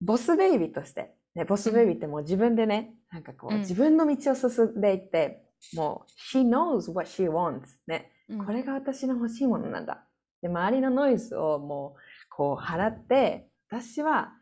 [0.00, 7.76] う、ボスベイビーとして、ね、ボスベイビーってもう自分でね、なんかこう、うん自分の道を進んでいって、もう、she knows what she wants.
[7.86, 8.10] ね。
[8.28, 10.04] うんこれが私の欲しいものなんだ。
[10.42, 14.32] で、周りのノイズをもう、こう、払って、私は、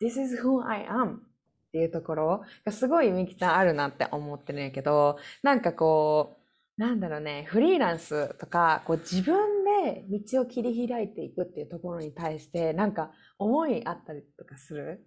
[0.00, 1.20] this is who I am っ
[1.72, 6.38] ていうところがすごいみきちゃんあるなって思ってるんやけど、なんかこ
[6.78, 15.04] う、なんだろうね、フリーランスとか、こう自分で道を切り開いていくっていうところに対して、なんか思いあったりとかする？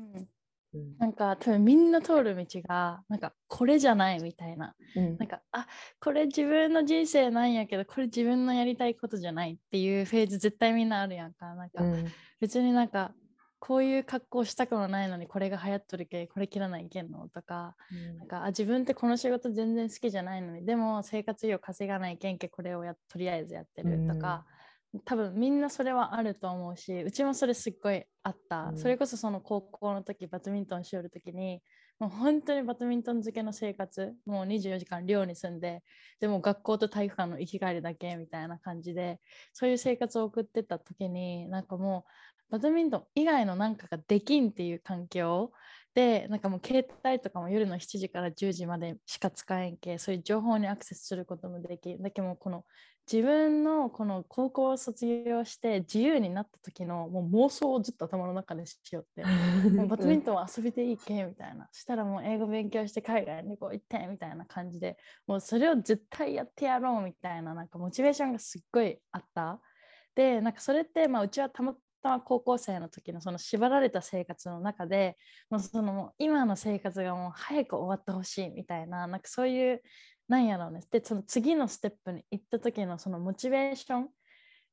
[0.00, 0.28] うん
[0.74, 0.96] うん。
[0.98, 4.74] なんか多分みんな通る道がなんかこれじゃないみたいな。
[4.96, 5.16] うん。
[5.18, 5.66] なんかあ
[6.00, 11.54] これ自分の人生なんやけどこれ自分のやりたいことじゃないっていうフェーズ絶対みんなあるやんか。
[11.54, 12.06] なんか、うん。
[12.40, 13.12] 別になんか
[13.64, 17.76] こういう格好したくもないのにこれが流行っとるけこれ切らないけんのとか
[18.18, 24.44] なんかあ自分ってこの仕事全然好きじゃないのにでも生活費を稼がないけんけこれをやとりあえずやってるとか、
[25.04, 28.78] 多分みんなそれはあると思うしうちもそれすっごいあった、うん。
[28.78, 31.62] それこそその高校の時バドミントンしよる時に
[31.98, 35.82] もう本当にバドミントン漬けの生活もう24時間寮に住んで
[36.20, 39.20] でも学校と体育館の行き帰りだけみたいな感じで
[39.52, 42.04] そういう生活を送ってた時になんかも
[42.50, 45.52] うバドミントン以外のなんかができんっていう環境
[45.94, 52.64] でなんかもう携帯とかも夜の7時から10時までしか使えんけそういう情報にアクセスすることもできだけどもこの
[53.10, 59.24] 自分のこの高校を卒業して自由になった時のもう妄想をずっと頭の中でしよって。
[59.74, 61.68] もうバドミントン遊びでいいけみたいな。
[61.72, 69.60] したらもう英語勉強して海外にこう行ってみたいな感じでもうそれを絶対やってやろうみたいななんかモチベーションがすっごいあった。
[70.14, 75.16] でなんかそれってまあうちはたまたま高校生の時のその縛られた生活の中で
[75.50, 79.82] もうその今の生活がもう早く終わってほしいみたいななんかそういう
[80.28, 80.80] なんやろうね。
[80.90, 84.08] でその次のステップに行った時のそのモチベーション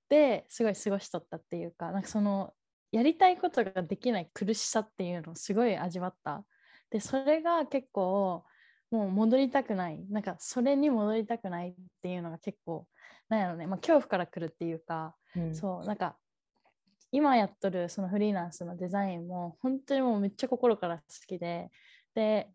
[0.09, 2.53] ですごい過ごしとったっていうかなんかその
[2.91, 6.43] やりたいことができない苦しさっていうのをすごい味わった。
[6.89, 8.43] でそれが結構
[8.91, 10.03] もう戻りたくない。
[10.09, 12.87] なんかそれに戻りたくないっていうのが結構
[13.29, 16.17] なんやろうね、まあ、恐怖から来るっていうか、うん、そうなんか
[17.11, 21.69] 今やっとるそのフリーランスのデザインも本当にもうめっちゃ心から好きで
[22.15, 22.49] で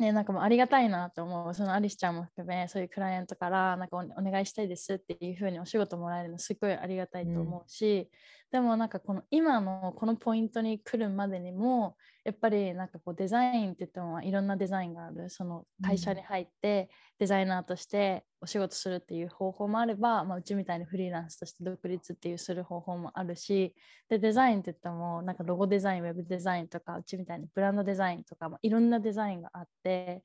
[0.00, 1.54] ね、なんかもうありがたいなと思う。
[1.54, 8.08] そのアリスちゃんも含め、そういうクライアントからなんかお願いしたいですっていうふうにお仕事もらえるのすごいありがたいと思うし、うん、
[8.50, 15.30] でもなんかこの今のこのポイントに来るまでにも、やっぱりなんかこうデザインって言ってもいろんなデザインがある。
[15.30, 23.74] その会社に入ってデザイナーとしてお仕事するっていう方法もあれば、まあ、うちみたいにフリーランスとして独立っていうする方法もあるし
[24.08, 30.22] でデザインって言ってもなんかロゴデザインウェブデザインとかうちみたいにブランドデザインとか、まあ、いろんなデザインがあって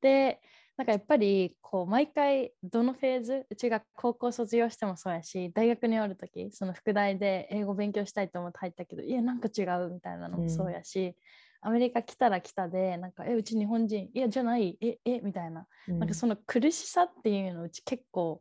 [0.00, 0.40] で
[0.80, 10.38] なんかやっぱりこう毎回どのフェーズうちが高校卒業してもそうやし大学におる時その副大で英語勉強したいと思って入ったけどいやなんか違うみたいなの。
[10.38, 11.14] もそうやし、
[11.60, 18.40] アメリカ来たら来たでなんかえうち日本人いやじゃないええみたいな、うん、なんかその苦しさっていうのうち結構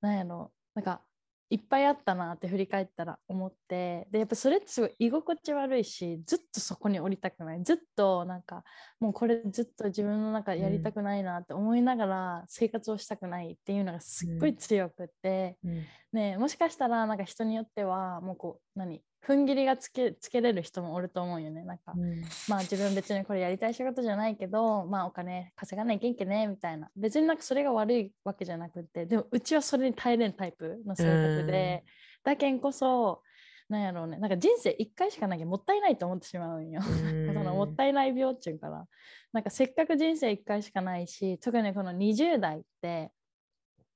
[0.00, 1.00] なんやろなんか
[1.48, 4.08] いっぱいあったなって振り返ったら思って。
[4.10, 7.62] でやっぱそれってすごい居心地悪いしずっとそこに降りたくない。
[7.62, 8.64] ずっとなんか
[8.98, 19.02] もうこれずっと自分の中やりたくないなって思いながら生活をしたくないっていうのがすっごい強くって、うん、ね、もしかしたらなんか人によってはもうこう何？
[19.26, 21.64] 踏ん切りがつけつけれる人もおると思うよね。
[21.64, 26.88] なんか、うん、まあ自分別にこれやりたい仕事じゃないけどまあお金稼がない元気ねみたいな。
[26.96, 33.22] 別になんかそれが悪いわけじゃなくてでもうちはそれに耐えれんタイプの性格で、うん、だけんこそ
[33.68, 34.18] なんやろうね。
[34.18, 38.86] なんか人生1回しかなきゃもったいないと思ってしまうんよ、うん、 そのもったいない病っていうから。
[39.32, 43.10] なんかせっかく人生1回しかないし特にこの20代って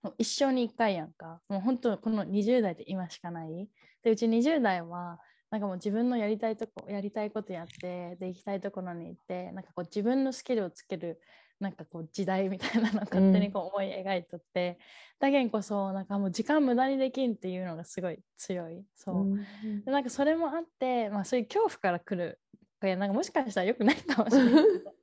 [0.03, 1.41] もう一生に1回やんか。
[1.49, 3.69] もう本当この20代って今しかない。
[4.03, 5.21] でうち20代は
[5.51, 11.21] なんかもう自分のやりたいとこやりたいことやってで行きたいところに行ってなんかこう自分のスキルをつける
[11.59, 14.79] なんかこう時代みたいな のを勝手にこう思い描いとって、
[15.21, 18.85] うん、だけんこそなんかもう時間無駄にできんっていうのがすごい強い。
[18.95, 22.41] そう、うん、でなんかそれもあって、まあ、そういう恐怖から来る
[22.83, 24.55] いやなんかもしかしたらよくないかもしれない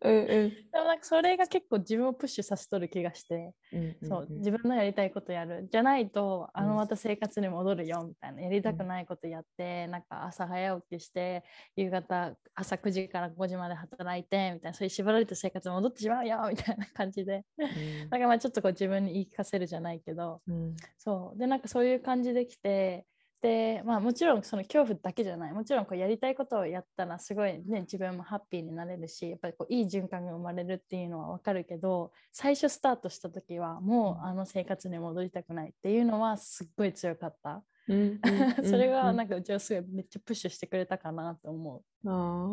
[0.02, 5.68] うん、うん、でもなんかそれが結構自分をプッシュさせとる気がして、うんうんうん、そう自分のやりたいことやる。
[5.72, 11.44] じゃないとあのまた生活に戻るよみたいな、やりたくないことやってなんか朝早起きして
[11.76, 21.40] 夕方朝9時から5時まで働いてみたいなそういう縛られた生活に戻ってしまうよみたいな感じで、うん、なんかまあちょっとこう自分に言い聞かせるじゃないけど、うん、そう。
[21.40, 23.06] でなんかそういう感じできて
[23.42, 25.54] でまあ、もちろんその恐怖だけじゃない。
[25.54, 37.64] もちろんこうやりたいことをやったらすごい、ね、自分もハッピーになれるしやっぱりこういい循環が生まれるっていうのは分かるけど最初スタートした時はもうあの生活に戻りたくないっていうのはすっごい強かった。
[38.66, 42.10] それがなんかうちはすごいめっちゃプッシュしてくれたかなと思う。
[42.10, 42.48] あ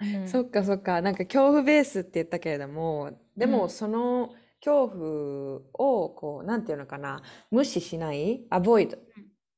[0.00, 1.02] うん、そっかそっか。
[1.02, 4.32] なんか恐怖ベースって言ったけれどもでもその
[4.64, 8.96] 恐怖をこうなんていうのかな無視しないアボイド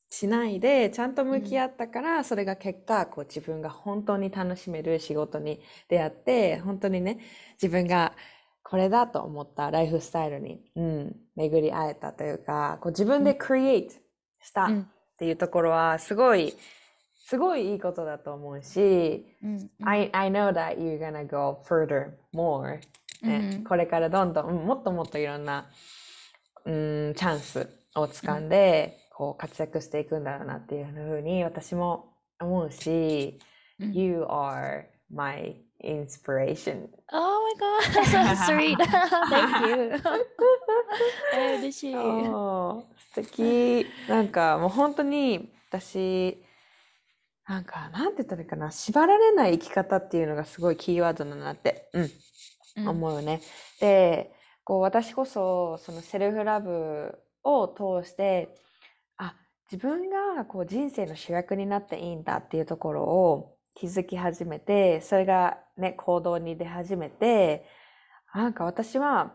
[0.08, 7.18] しないでちゃんと向き合ったから、それが結果こう自分が本当に楽しめる仕事に出会って本当にね
[7.60, 8.12] 自分が
[8.62, 13.94] これだと思ったライフスタイルに、うん、巡り会えたというかこう自分でクリエイト
[14.42, 14.70] したっ
[15.18, 16.54] ていうところはすごい、
[17.14, 22.80] すごいいいことだと思うし、うん、I, I know that you're gonna go further more、
[23.22, 25.66] ね、これからどんどん、もっともっといろんな、
[26.64, 33.38] うん、チャンスを掴んで、こう活躍していくんだろうなっていうふうに私も思うし、
[33.80, 36.88] うん、You are my inspiration.
[37.10, 38.76] Oh my god, so sweet.
[38.76, 40.02] Thank you.
[41.34, 41.94] え嬉しい。
[41.94, 43.86] 素敵。
[44.06, 46.44] なんかもう本当に私、
[47.48, 51.88] なんかなんて言ったらいいかな、縛られない生き方っていうのがすごいキーワードだなって、
[52.76, 53.40] うん、思うよね。
[53.80, 54.30] で、
[54.62, 58.54] こう私こそそのセルフラブを通して
[59.70, 67.66] 自分がこう人生の主役になっていいんだっていうところを気づき始めて、それがね、行動に出始めて、
[68.34, 69.34] なんか私は、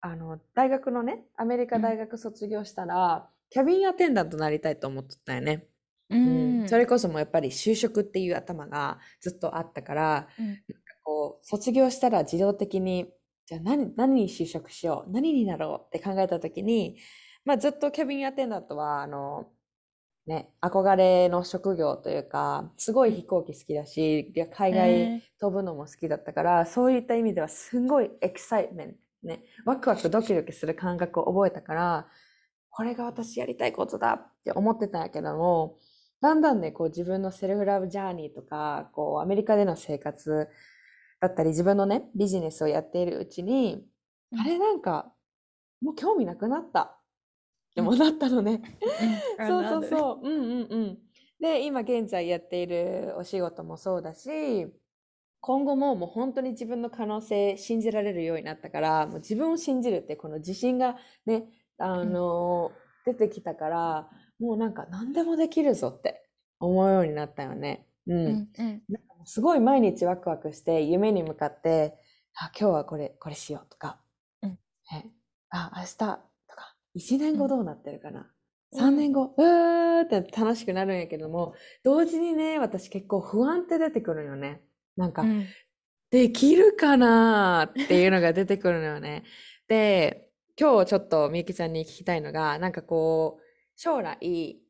[0.00, 5.66] あの、大学のね、アメリカ大学卒業したら、キャビンアテンダントになりたいと思ってたよね。
[6.10, 10.46] ううん、それこそもうやっぱり就職っていう頭がずっとあったから、うん。
[10.48, 10.62] なんか
[11.02, 13.06] こう卒業したら自動的に
[13.46, 16.98] じゃあ何何に就職しよう何になろうって考えた時に、
[17.44, 19.46] まあ、ずっとキャビンアテンダントはあの、
[20.26, 32.06] ね、憧れの職業というかすごい飛行機好きだし海外え飛ぶのも好きだったから、そういった意味ではすごいエキサイメント、ね、ワクワクドキドキする感覚を覚えたから、
[32.70, 35.78] これが私やりたいことだって思ってたんやけども、
[36.20, 40.48] だんだんね、こう自分のセルフラブジャーニーとか、こうアメリカでの生活
[41.20, 43.86] だったり、自分のね、ビジネスをやっているうちに、
[44.32, 44.40] うん。
[44.40, 45.12] あれなんか、
[45.82, 46.98] もう興味なくなった
[47.74, 48.62] ってもなったのね。
[49.40, 49.88] うんそうそうう。
[49.88, 50.28] そう。
[50.28, 50.98] うんうんうん。
[51.40, 54.66] で、今現在やっているお仕事もそうだし、
[55.40, 60.96] 今後ももう本当に自分の可能性信じられるようになったから、もう自分を信じるってこの自信が
[61.26, 61.46] ね、
[61.78, 62.70] あの
[63.04, 64.08] 出てきたから、
[64.38, 67.88] もうなんか何でもできるぞって思うようになったよね。
[68.06, 68.16] うん。
[68.16, 71.98] うんうんなんかすごい毎日ワクワクして夢に向かって、
[72.36, 73.98] あ、今日はこれ、これしようとか、
[74.42, 74.58] うん
[74.92, 75.10] ね
[75.50, 76.20] あ、明日
[76.96, 78.26] 1年後どうなってるかな、うん
[78.76, 84.62] 3年後、うーって楽しくなるんやけども、同時にね、私結構不安って出てくるよね。
[84.96, 85.46] なんか、うん
[86.14, 89.24] できるかなっていうのが出てくるのよね。
[89.66, 93.42] で、今日ちょっとみゆきちゃんに聞きたいのが、なんかこう、
[93.74, 94.60] 将来、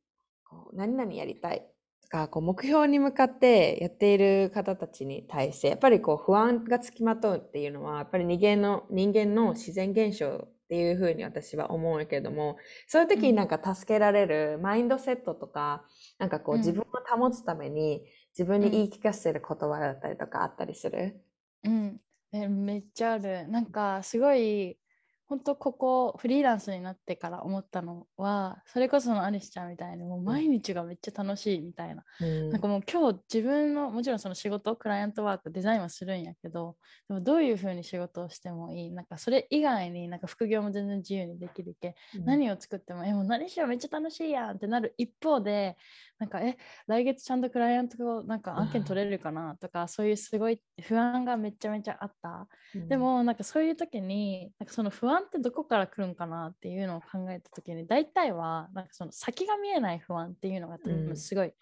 [0.43, 1.67] こう何々やりたい
[2.01, 12.57] とか、こう目標に向かってやっている方たちに対して、やっぱりこう不安がつきまとうっていうのは、やっぱり人間の、人間の自然現象っていうふうに私は思うんやけれども、
[12.87, 15.85] そういう時になんか助けられるマインドセットとか、
[16.19, 16.61] なんかこううん。
[16.61, 16.85] 自分を
[17.19, 21.21] 保つために自分に言い聞かせてる言葉だったりとかあったりする？
[21.65, 22.01] うん、
[22.33, 23.47] えめっちゃある。
[23.49, 24.79] なんかすごい
[25.27, 32.51] 本当ここフリーランスになってから思ったのはそれこそのアリスちゃんみたいにもう毎日がめっちゃ楽しいみたいな、うん。
[32.51, 36.77] なんかもう今日自分のもちろんその仕事クライアントワークデザインはするんやけど
[37.09, 38.93] でもどういうふうに仕事をしてもいい？
[38.93, 41.95] なんかそれ以外になんか副業も全然自由にできるけ
[42.27, 45.77] 何を作っても、え、もう何しようめっちゃ楽しいやんってなる一方で、
[46.19, 46.57] なんか、え、
[46.87, 52.49] 来月ちゃんとクライアントをなんか案件取れるかなとか、そういうすごい不安がめちゃめちゃあった。
[52.75, 52.85] うん。
[52.89, 60.79] でも、なんかそういう時に、なんかその不安ってどこから来るんかなっていうのを考えた時に、大体は、なんかその先が見えない不安っていうのが
[61.17, 61.53] すごい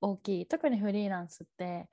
[0.00, 0.46] 大きい。
[0.46, 1.88] 特にフリーランスって、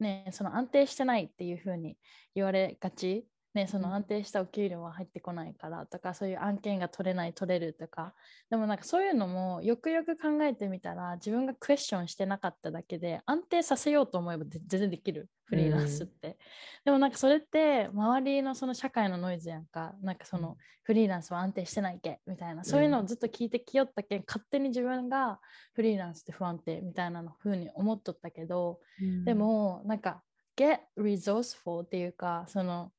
[0.00, 1.96] ね、その安定してないっていうふうに
[2.34, 3.26] 言われがち。
[3.54, 8.14] ね、その安定したお給料は入ってこないからとかそういう案件が取れない取れるとか。
[8.50, 15.28] でもなんかそういうのもよくよく考えてみたら自分がクエスチョンしてなかっただけで安定させようと思えば全然できる。
[15.44, 16.38] フリーランスって、
[16.82, 19.94] でもなんかそれって周りのその社会のノイズやんか。
[20.00, 25.40] なんかそのフリーランスは安定してないけみたいなそういうのをずっと聞いてきよったけん勝手に自分が
[25.74, 28.80] フリーランスって不安定みたいなの風に思っとったけど、
[29.26, 30.22] で、もなんか
[30.56, 32.90] get resourceful っていうかその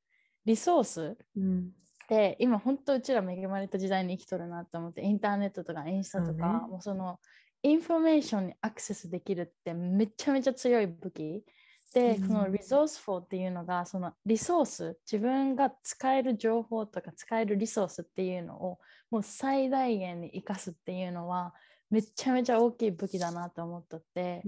[0.44, 1.16] リソース？
[1.36, 1.70] うん。
[2.08, 7.18] で今本当うちら恵まれた時代に生きとるなと思ってインターネットとかインスタとか、もうその
[7.62, 11.44] インフォメーションにアクセスできるってめちゃめちゃ強い武器。
[11.94, 12.28] で、うん。
[12.28, 18.78] このリソースフォーっていうのがそのリソース自分が使える情報とか使えるリソースっていうのを
[19.10, 21.54] もう最大限に生かすっていうのは
[21.90, 24.42] めちゃめちゃ大きい武器だなと思っとって、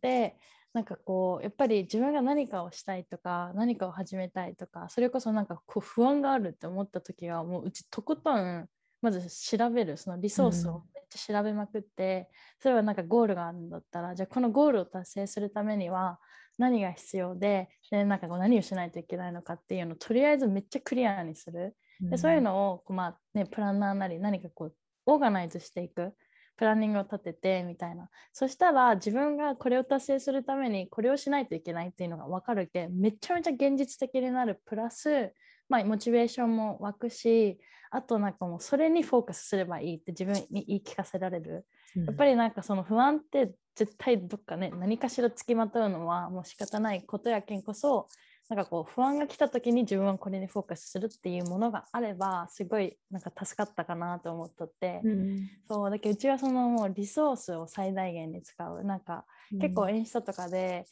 [0.00, 0.36] で
[0.72, 8.68] なんかこうやっぱり自分が何かをしたいとか何かを始めたいとかそれこそなんかこう不安があるって思った時はもううちとことん
[9.02, 10.74] まず調べるそのリソースうん。
[10.76, 16.20] をめっちゃ調べまくって、それはなんかゴールがあるんだったらじゃあこのゴールを達成するためには
[16.56, 21.76] 何が必要ででなんかこう何をしないといけないのかっていうのをとりあえずめっちゃクリアにする。
[22.00, 24.74] でそういうのをこう、まあね、プランナーなり何かこう
[25.06, 26.14] オーガナイズしていく
[26.56, 28.08] プランニングを立ててみたいな。
[28.32, 32.88] そしたら自分がこれを達成するためにこれをしないといけないっていうのが分かるけ。
[32.88, 34.60] めちゃめちゃ現実的になる。
[34.66, 35.32] プラス、
[35.68, 37.58] まあ、モチベーションも湧くし
[37.90, 41.66] あとなんかもうそれにフォーカスすればいいって自分に言い聞かせられる。
[41.94, 48.08] やっぱり、りなんかその不安って絶対どっかね何かしらつきまとうのはもう仕方ないことやけんこそ
[48.54, 58.84] なんかこう不安が来た時に自分はこれにフォーカスするっていうものがあればすごいなんか助かったかなと思っとって、うんそうだけどうちはそのもうリソースを最大限に使う。
[58.84, 59.24] なんか
[59.58, 60.84] 結構インスタとかで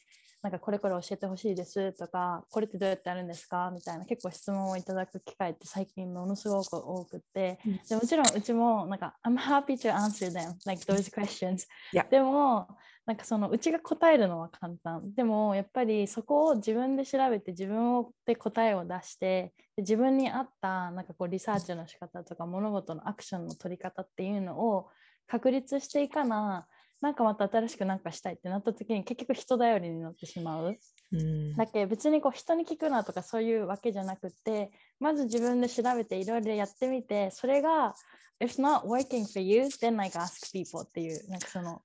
[0.42, 3.70] なんかこれこれ教えてほしいですとかこれってどうやってやるんですか？
[3.74, 7.58] みたいな結構質問をいただく機会って最近ものすごく多くて、
[7.90, 11.66] でもちろんうちもなんか I'm happy to answer them like those questions、
[12.08, 12.68] でも
[13.07, 24.88] なんかそのうちが答えるのは簡単でもやっぱりそこを自分で調べて自分で答えを出してで自分に合ったなんかこうリサーチの仕方とか物事のアクションの取り方っていうのを
[25.26, 26.66] 確立していかな
[27.01, 30.76] なんかまた新しく何かしたいってなった時に結局人頼りになってしまう。
[31.12, 34.70] うん、だけ別にこう人に聞くなとかそういうわけじゃなくて
[35.01, 37.94] まず自分で調べていろいろやってみてそれが
[38.40, 41.82] If not working for you then like ask people っていうなんかその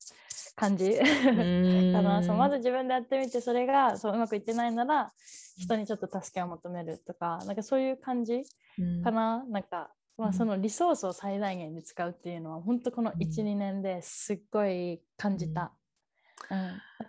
[0.55, 0.95] 感じ。
[0.95, 1.03] か
[2.01, 5.11] なそうまず自分でやってみてそれがそううまくいってないなら
[5.57, 8.43] 人にちょっと助けを求めるとかなんかそういう感じ
[9.03, 9.59] かな、うん、な？
[9.59, 15.73] んかまあ、そのリソースを最大限に使うっていうのは本当この12、年ですっごい感じた。
[16.51, 16.57] うん、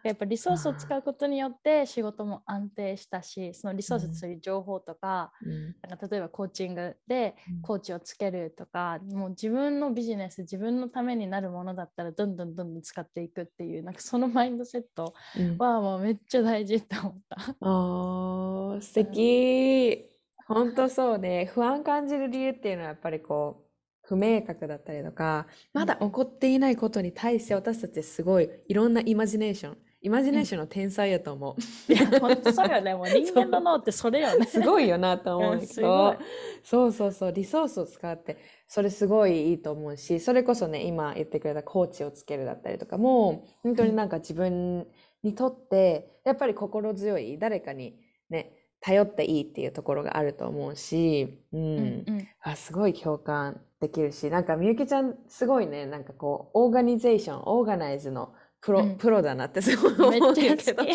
[0.03, 15.14] やっぱリソースを使うことによって仕事も安定したしそのリソースそういう情報とかうん、なんか例えばコーチングでコーチをつけるとか、うん、もう自分のビジネス自分のためになるものだったらどんどんどんどん使っていくっていうなんかそのマインドセット
[15.59, 17.37] はもうめっちゃ大事って思った。
[17.61, 20.09] あ素敵、
[20.47, 21.51] 本当そうね。
[21.53, 23.65] 不安感じる理由っていうのはやっぱりこう、
[24.09, 31.57] 不明確だったりとか、まだ起こっていないことに対して私たちすごいいろんなイマジネーション、イマジネーションの天才やと思
[31.88, 31.92] う。
[31.92, 32.94] いや、本当そうよね。
[32.96, 34.46] もう人間の脳ってそれよね。
[34.46, 35.61] すごいよなと思う。
[35.61, 36.16] けど、
[36.62, 38.36] そうそうそう、リソースを使って、
[38.68, 44.86] それすごいいいと思うし、それこそね、今言ってくれたコーチをつけるだったりとかも、本当になんか自分
[45.24, 47.98] にとって、やっぱり心強い、誰かに
[48.30, 60.95] ね、頼っていいっていうところがあると思うし、うん、うんうん、あすごい共感できるしなんかみゆきちゃんすごいねなんかこうオーガニゼーションオーガナイズのプロうん、プロだなってすごい思うんだけど もう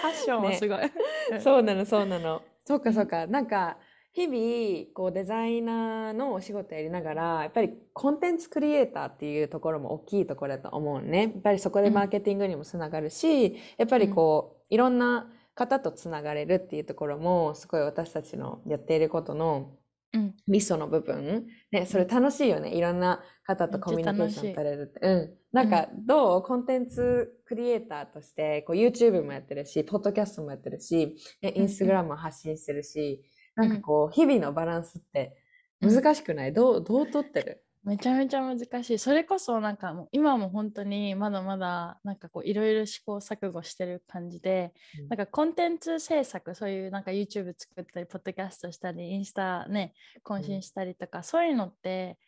[0.00, 0.92] パッションはすごい、ね、
[1.40, 2.40] そうなのそうなの。
[2.64, 3.76] そうかそうか、なんか
[4.12, 11.22] 日々こうデザイナーのお仕事やりながらやっぱりコンテンツクリエイターっていうところも大きいところだと思うね。
[11.22, 19.70] やっぱりそこでマーケティングにもつながるし、やっぱりこういろんな方とつながれるっていうところもすごい私たちのやっていることの
[20.46, 22.74] ミソの部分、ね、それ楽しいよね。
[22.74, 33.22] いろんな方とコミュニケーション取れるって、うん、なんかどう、コンテンツクリエイターとしてこう YouTube もやってるしポッドキャストもやってるし、ね、インスタグラムも発信してるし、
[33.56, 35.36] うん、なんかこう日々のバランスって
[35.80, 37.64] 難しくない、どうどうとってる？
[37.88, 38.98] めちゃめちゃ難しい。
[38.98, 52.18] それこそなんかもう今も本当にまだまだなんかこういろいろ試行錯誤してる感じで、うん、なんかコンテンツ制作、そういうなんか YouTube 作ったり、ポッドキャストしたり、インスタね、更新したりとか、うん、そういうのって、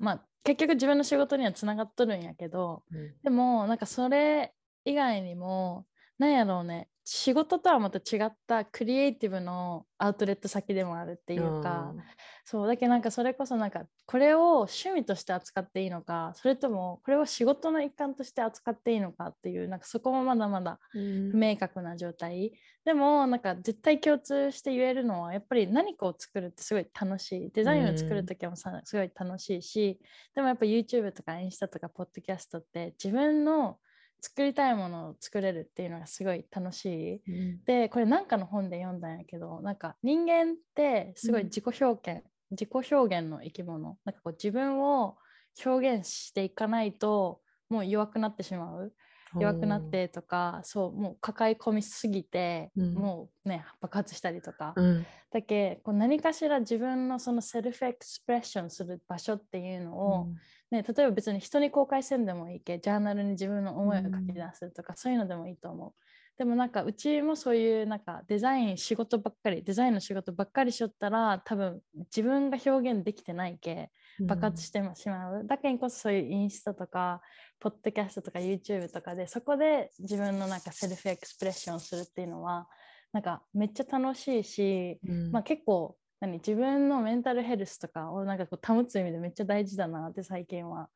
[0.00, 4.52] まあ結局自分の仕事にはつながっとるんやけど、うん、でもなんかそれ
[4.84, 5.86] 以外にも、
[6.18, 12.02] なんやろうね、仕事とはまた違ったクリエイティブのアウトレット先でもあるっていうか、うん、
[12.44, 22.52] そうだけどなんかそれこそなんかこれを趣味として扱っていいのかそれともこれを仕事の一環として扱っていいのかっていうなんかそこもまだまだ不明確な状態、うん、
[22.84, 27.50] でもなんか絶対共通して言えるのはやっぱり何かを作るってすごい楽しい。
[27.54, 29.98] デザインを作る時もさ、すごい楽しいし
[30.34, 33.78] でもやっぱ YouTube とかインスタとかポッドキャストって自分の
[34.20, 37.14] 作りたいものを作れるっていうのがすごい楽しい。
[37.16, 45.16] うん、でこれなんかの本で読んだんやけどなんか人間ってすごい自己表現、うん、自己表現の生き物なんかこう自分を
[45.64, 48.92] 表現していかないともう弱くなってしまう。
[49.36, 60.28] 弱くなってとかそうもう抱え込みすぎて、うん、もうね爆発したりとか、うん、だけこう何かしら自分のそのセルフエクスプレッションする場所っていうのを、
[60.70, 65.92] ね、例えば別に人に公開せんでもいいけジャーナルに自分の思いを書き出すとか、うん、そういうのでもいいと思う。
[66.38, 71.80] でもなんかうちもそういうなんかデザイン仕事ばっかりデザインの仕事ばっかりしよったら多分
[72.16, 73.90] 自分が表現できてないけ
[74.20, 77.20] 爆発してしまう、うん、だけにこそそういうインスタとか
[77.60, 82.68] ポッドキャストとか YouTube とかでそこで自分のなんかセルフエクスプレッションするっていうのは
[83.12, 90.88] なんかめっちゃ楽しいし、うん、まあ、結構何自分のメンタルヘルスとかをなんかこう保つ意味でめっちゃ大事だなって最近は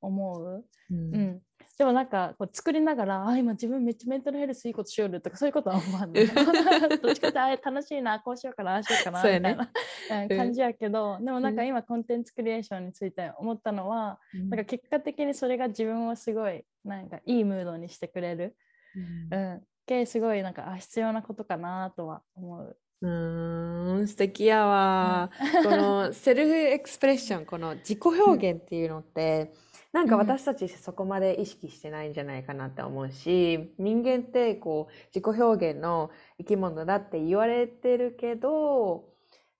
[0.00, 0.64] 思う。
[0.90, 1.40] うん、うん、
[1.78, 6.26] でもなんかこう作りながらあ今自分めっちゃメンタルヘルスいいことしよるとかそういうことは思わない。
[6.98, 9.70] どっちかってあ楽しいなこうしようかなああしようかなみたいな、
[10.26, 18.56] ね、感じやけど、でもなんか今コンテンツクリエーションについて思ったのは、うん、なんか結果的にそれが自分をすごいなんかいいムードにしてくれる。
[19.30, 19.62] うん、
[19.98, 22.76] うん、すごいなんかあ必要なことかなとは思う。
[23.00, 25.30] うーん、素敵やわ。
[25.62, 29.52] このセルフエクスプレッション、この自己表現っていうのって、
[29.92, 30.20] なんかうん。
[30.20, 39.04] 私たちそこまで意識してないんじゃないかなって思うし、人間ってこう自己表現の生き物だって言われてるけど、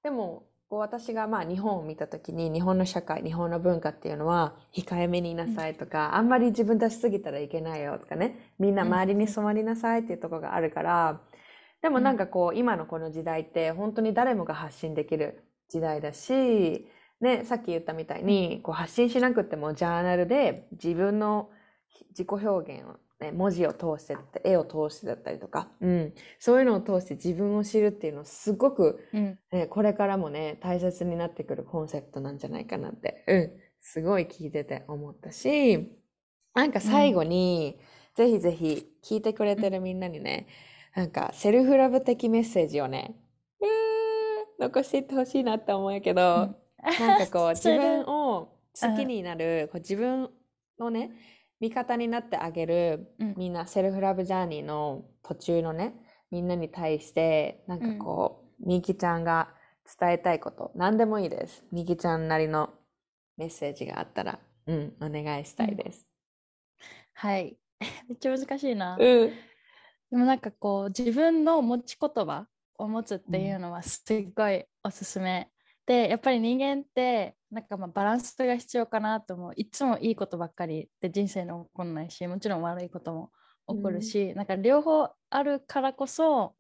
[0.03, 11.23] でも私がまあ日本を見た時に日本の社会、日本の文化っていうのは控えめにいなさいとか、あんまり自分出しすぎたらいけないよとかね、みんな周りに染まりなさいっていうところがあるから、
[11.81, 16.87] でもなんかこう、今のこの時代って本当に誰もが発信できる時代だし、
[17.21, 21.51] ね、さっき言ったみたいに、こう発信しなくてもジャーナルで自分の
[22.11, 29.39] 自己表現を、ね、文字を通して絵を通してだったりとか、うん、そういうのを通して自分を知るっていうのすごく、うん。
[29.51, 33.51] ね、これからもね、大切になってくるコンセプトなんじゃないかなって、うん、
[33.81, 35.99] すごい聞いてて思ったし、
[36.55, 37.81] なんか最後に、
[38.15, 40.47] ぜひぜひ聞いてくれてるみんなにね、
[40.95, 43.17] なんかセルフラブ的メッセージをね、
[43.61, 43.69] うー
[44.61, 50.31] 残していってほしいなって思うけど、うんなんかこう 自分を好きになる、こう自分
[50.79, 51.13] のね、
[51.61, 55.95] 味方になってあげる、うんみんなセルフラブジャーニーの途中のね、
[56.31, 59.55] みんなに対して、なんかこう、みゆきちゃんが
[59.99, 61.65] 伝えたいこと、何でもいいです。
[61.73, 62.71] みゆきちゃんなりの
[63.37, 66.07] メッセージがあったら、うん、お願いしたいです。
[67.15, 67.57] はい。
[68.09, 68.97] めっちゃ難しいな。
[68.99, 69.33] うん。
[70.11, 72.47] でもなんかこう自分の持ち言葉
[72.79, 75.51] を持つっていうのはすっごいおすすめ。
[75.89, 79.53] でやっぱり人間ってなんかまあバランスが必要かなと思う。
[79.57, 83.31] いつもいいことばっかりで人生に起こんないしもちろん悪いことも
[83.67, 86.55] 起こるし、なんか両方あるからこそ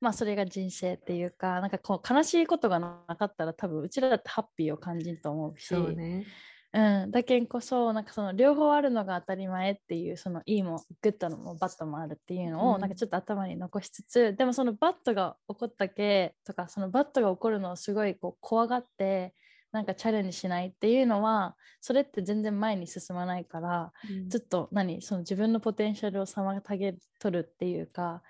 [0.00, 5.66] まあそれが人生っていうかなんかこう悲しいことがなかったら多分うちらだってハッピーを感じると思うし。
[5.66, 6.24] そうね。
[6.72, 19.34] うん、だけんこそなんかその両方あるのが当たり前っていうそのいいも good のも bad もあるっていうのを、なんかちょっと頭に残しつつでもその bad が起こったけとかその bad が起こるのをすごいこう怖がって
[19.72, 23.92] なんかチャレンジしないっていうのはそれって全然前に進まないから
[24.28, 28.22] ずっと何その自分のポテンシャルを妨げとるっていうか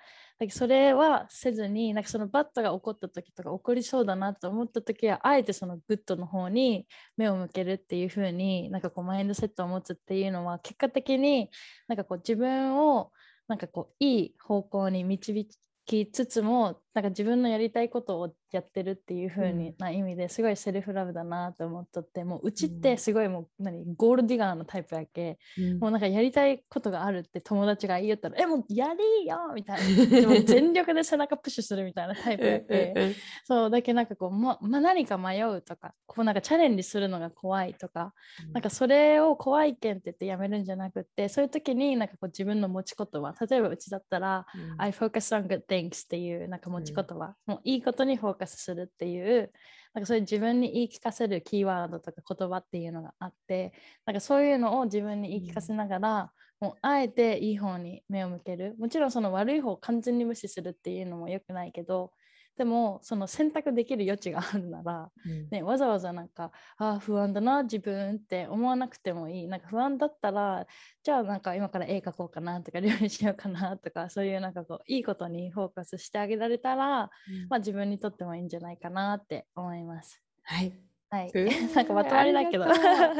[0.46, 6.86] だそれはせずになんかその bad が起こった時とか起こりそうだなと思った時はあえてその good の方に
[7.16, 11.50] 目を向けるっていう風になんかこうマインドセットを持つっていうのは結果的に
[11.88, 13.12] なんかこう自分を
[13.48, 15.46] なんかこういい方向に導
[15.84, 19.74] きつつもなんか自分のやりたいことをやってるっていう風にうん。
[19.78, 22.80] な意味ですごいセルフラブだなと思っとってもううちっうん。
[22.80, 25.78] てすごいもう何ゴールディガーのタイプやけうん。
[25.78, 30.06] もうなんかやりたいことがあるって友達が言ったら、え、もうやりよみたいな。
[30.20, 33.14] でも全力で背中プッシュするみたいなタイプやって。
[33.44, 38.14] そう、だけどなんかこう、ま、まあ、何か迷うとか、こうなんかチャレンジするのが怖いとか、
[38.52, 44.46] なんかそれを怖いけんって言ってやめるんじゃなくって、そういう時になんかこう自分の持ち言葉、例えばうちだったら、
[44.78, 49.52] I focus on good things っていうなんか持ち言葉、もういいことにフォーカスするっていう、
[49.94, 53.72] なんかそういう自分に言い聞かせるキーワードとか言葉っていうのがあって、
[54.06, 58.76] なんかそういうのを自分に言い聞かせながら、もうあえていい方に目を向ける。
[58.78, 62.12] もちろんその悪い方を完全に無視するっていうのも良くないけど、
[62.60, 65.08] でもその選択できる余地があるなら、
[65.50, 70.66] ね、わざわざなんかあー不安だな自分って思わなくてもいいなんか不安だったら
[71.02, 77.08] じゃあなんか今から絵描こうかなとか料理しようかなとかそういうなんかこういいことにフォーカスしてあげられたら、
[77.48, 80.20] まあ、自分にとってもいいんじゃないかなって思います。
[80.42, 80.74] はい。
[81.08, 82.66] はい、う なんかまとまりだけど。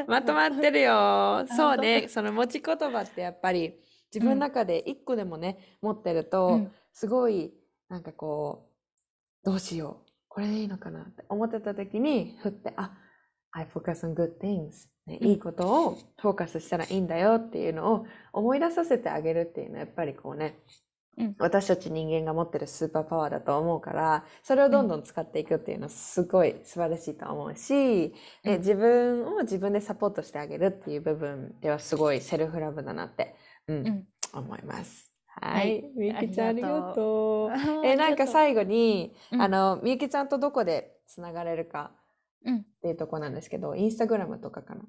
[0.06, 1.46] まとまってるよ。
[1.56, 2.08] そう本ね。
[2.08, 3.80] その持ち言葉ってやっぱり
[4.14, 7.54] 自分の中で一個でもね、持ってると、うんすごい
[7.90, 8.69] なんかこう、
[9.44, 10.10] どうしよう。
[10.28, 12.92] これでいいのかなって思ってた時に、ふって、あ、
[13.52, 15.18] I focus on good things、ね。
[15.20, 20.58] うんいいことをフォーカスしたらいいんだよっていうのを思い出させてあげるっていうのはやっぱりこうね、
[21.18, 28.14] うん私たち人間が持ってるスーパーパワーだと思うから、それをどんどん使っていくっていうのはすごい素晴らしいと思うし、
[28.44, 33.34] でうん自分を自分でサポートしてあげるっていう部分ではすごいセルフラブだなって、
[33.66, 35.09] うんうん思います。
[35.40, 35.82] ははいい。
[35.96, 37.86] みゆきちゃんありががとう。
[37.86, 41.92] え、えなんか最後に、うんあの、みゆきちゃんとどこでつながれるか
[42.44, 44.82] うんっていうとこなんですけど、インスタグラムとかかな？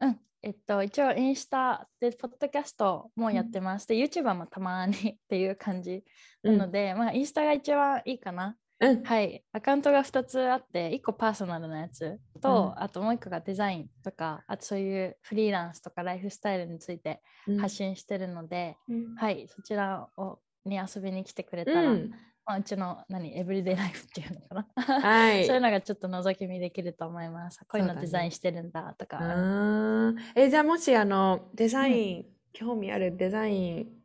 [0.00, 3.86] うんえっと、一応インスタでポッドキャストもやってます。
[3.86, 6.02] で YouTuber もたまにっていう感じ
[6.42, 8.56] なので、まあインスタが一番いいかな。
[8.80, 9.02] うん。
[9.02, 12.82] はい、アカウントが2つあって1個パーソナルなやつと、うん。
[12.82, 17.58] あともう1個がデザインとかあとそういうフリーランスとかライフスタイルについてうん。
[17.58, 19.14] 発信してるので、うん。
[19.14, 19.46] はい。
[19.48, 22.10] そちらをに遊びに来てくれたら、うん。
[22.46, 25.44] まあ、うちの何エブリデイライフっていうのかな、はい。
[25.46, 27.60] そういうのがちょっと覗き見できると思います。
[27.66, 30.16] こういうのデザインしてるんだとか、あー。
[30.34, 33.99] え、じゃあもしあの、デザイン、興味あるデザイン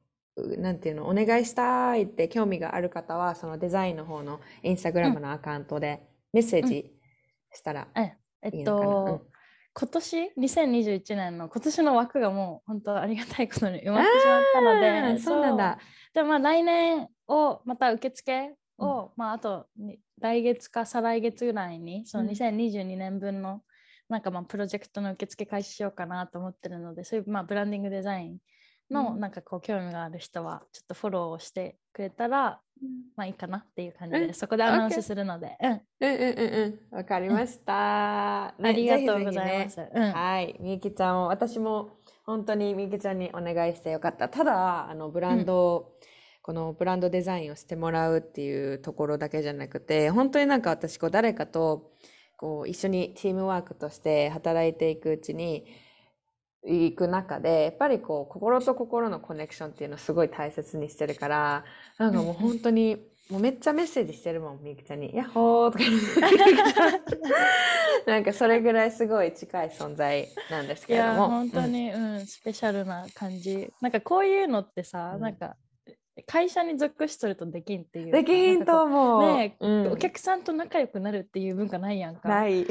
[0.58, 6.02] なんていうの、お願いしたいって興味がある方は、そのデザインの方のインスタグラムのアカウントで
[6.34, 6.92] メッセージ
[7.54, 8.92] したらええっいいのかな？
[8.92, 9.20] うん。
[9.20, 9.26] と、
[9.74, 15.42] 今年2021年の今年の枠がもう本当ありがたいことに埋まってしまったのあでーそう。
[15.42, 15.80] なんだ。
[16.14, 22.30] でまあ来年をまた受付を、まああとに来月か再来月ぐらいにそのうん。
[22.32, 23.62] 2022年分の
[24.10, 28.38] なんかまあプロジェクトの受付開始しようかなと思ってるのでそういうまあブランディングデザイン
[28.90, 29.20] のうん。
[29.20, 32.60] なんかこう興味がある人はちょっとフォローをしてくれたら
[33.16, 34.34] まあいいかなっていう感じで、うん。
[34.34, 36.98] そこでアナウンスするので、うん、うんうんうんうん。
[36.98, 38.54] わかりました。
[38.60, 39.82] ねありがとうございねます。
[39.94, 40.12] うん。
[40.12, 44.30] はい、みゆきちゃんも私も本当にみゆきちゃんにお願いしてよかった。
[44.30, 45.94] ただあのブランド、
[46.42, 51.94] このブランドデザインをしてもらうっていうところだけじゃなくて、本当になんか私こう誰かと
[52.38, 55.66] こう一緒にチームワークとして働いていくうちに
[56.66, 61.64] 行く中でやっぱりこう心と心のコネクションっていうのをすごい大切にしてるから
[61.98, 62.98] なんかもう本当に
[63.30, 65.84] もうめっちゃメッセージしてるもんみゆきちゃんに「ヤッホー」とか。
[68.06, 71.14] なんかそれぐらいすごい近い存在なんですいけれども。
[71.14, 72.26] や本当うんに、うん。
[72.28, 73.74] スペシャルな感じ。
[73.82, 75.22] なんかこういうのってさ、うん。
[75.22, 75.56] なんか
[76.24, 78.12] 会社に属しとるとできんっていう。
[78.12, 79.92] できひんと思う、ねうん。
[79.92, 82.30] お客さんと仲良くなるっていう文化ないやんか。
[82.30, 82.66] ない。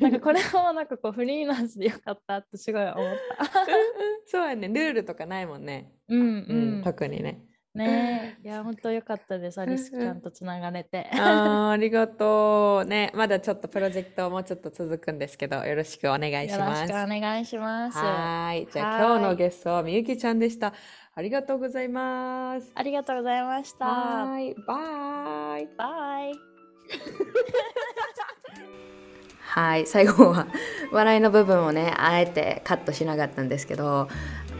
[0.00, 2.94] なんかこれをなんかこうフリーランスでよかったってすごい思っ
[3.38, 3.44] た。
[4.26, 4.68] そうやね。
[4.68, 7.42] ルールとかないもんね、うんううんん、特にね。
[7.74, 8.48] ねえ。
[8.48, 9.60] いや本当よかったです。
[9.60, 11.08] アリスちゃんとつながれて。
[11.12, 12.88] あーありがとう。
[12.88, 17.98] ねまだちょっとプロジェクトもうちょっと続くんですけどよろしくお願いしよろしますくお願いします。
[17.98, 18.68] はーい。
[18.72, 20.74] じゃあ今日のゲストはみゆきちゃんでした。
[21.14, 22.70] ありがとうございます。
[22.74, 24.54] ありがとうございましたはーい。
[24.66, 26.32] バイバイ
[29.52, 30.46] はい最後は
[30.92, 34.08] 笑いの部分をねあえてカットしなかったんですけど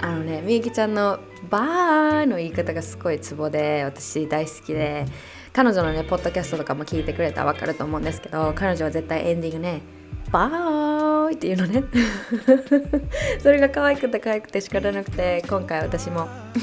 [0.00, 5.04] あのねみゆきちゃんの「バー」の言い方がすごいツボで私大好きで
[5.52, 9.82] 彼女のねポッドキャストとかも聞いてくれたら分かると思うんですけど彼女は絶対エンディングね
[10.32, 10.99] 「バー
[11.30, 11.84] イ」っていうのね。
[13.42, 16.28] それが可愛くて可愛くて仕方なくて今回私も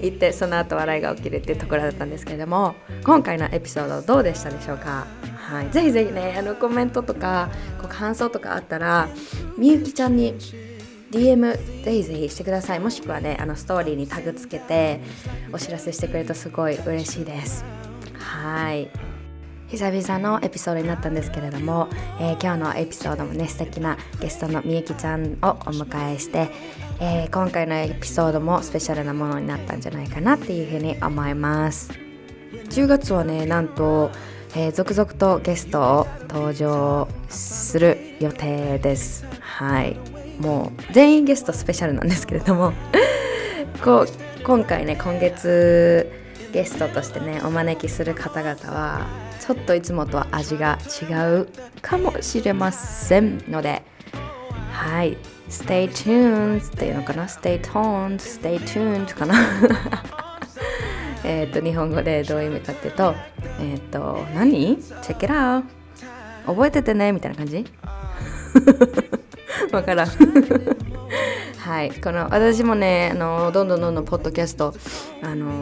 [0.00, 2.74] 言ってその後笑いが起きるっていうところだったんですけれども
[3.04, 5.06] 今回のエピソードどうでしたでしょうか、
[5.36, 9.08] はい、ぜひぜひねあのコメントとかこう感想とかあったら
[9.56, 10.34] みゆきちゃんに
[11.10, 12.80] DM ぜひぜひしてください。
[12.80, 15.00] もしくはねあのストーリーにタグつけて
[15.52, 17.64] お知らせしてくれるとすごい嬉しいです。
[18.14, 18.88] はい。
[19.70, 21.88] 久々のエピソードになったんですけれども、
[22.18, 26.48] えー今日のエピソードもね素敵なゲストのみゆきちゃんをお迎えして、
[26.98, 31.92] えー今回のエピソードもスペシャルなものになったんじゃないかなっていうふうに思います。
[32.70, 34.10] 10月はねなんと、
[34.56, 39.24] えー続々とゲストを登場する予定です。
[39.38, 39.96] はい。
[40.40, 42.72] もう全員ゲストスペシャルなんですけれども。
[43.84, 46.10] こう今回ね今月
[46.52, 51.48] ゲストとしてねお招きする方々はちょっといつもとは味が違う
[51.82, 53.82] かもしれませんので。
[54.70, 55.16] はい。
[55.48, 59.34] Stay tuned っていうのかな？Stay toned Stay tuned かな？
[61.26, 63.12] えっと日本語でどういう意味かっていうと
[63.60, 65.64] えっ、と何 ?Check it out
[66.46, 67.10] 覚えててね？
[67.10, 67.64] みたいな感じ？
[69.72, 70.08] わからん。
[71.70, 71.92] はい。
[71.92, 74.74] この私もねあのどんどんどんどんポッドキャスト
[75.22, 75.52] あの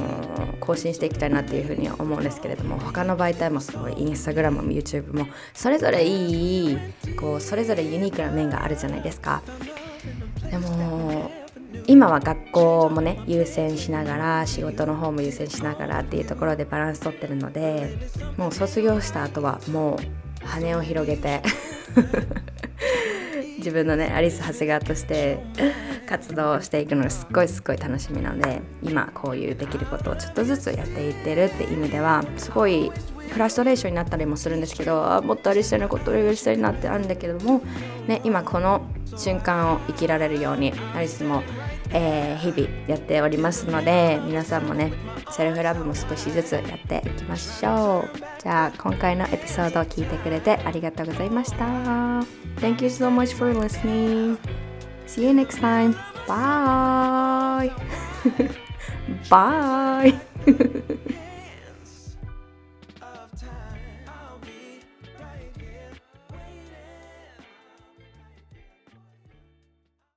[0.59, 6.79] 更新していきたいなっていうふうに思うんですけれども他の媒体もすごいインスタグラムも YouTube もそれぞれいい
[7.21, 9.43] こうそれぞれユニークな面があるじゃないですか。
[10.51, 11.31] でも
[11.87, 17.99] 今は学校もね優先しながら仕事の方も優先しながらっていうところでバランス取ってるので
[18.39, 20.01] もう卒業した後はも
[20.43, 21.43] う羽を広げて
[23.59, 25.39] 自分のねアリス長谷川として
[26.07, 32.91] 活動していくのがすっごいすっごい楽しみなので今こういうできることをちょっとずつやっていってるって意味ではすごい
[33.29, 37.61] フラストレーションになったりもするんですけどもっとアリスのことをやりたいなってあるんだけども、
[38.07, 38.83] ね、今この
[39.17, 41.43] 瞬間を生きられるようにアリスも、
[41.93, 44.93] えー日々やっておりますので皆さんもね
[45.31, 48.19] セルフラブも少しずつやっていきましょう。
[48.41, 51.65] じゃあ今回のエピソードを聞いてくれてありがとうございました。
[52.61, 54.39] Thank you so much for listening.
[55.07, 55.95] See you next time.
[56.27, 57.73] Bye.
[59.31, 60.15] Bye.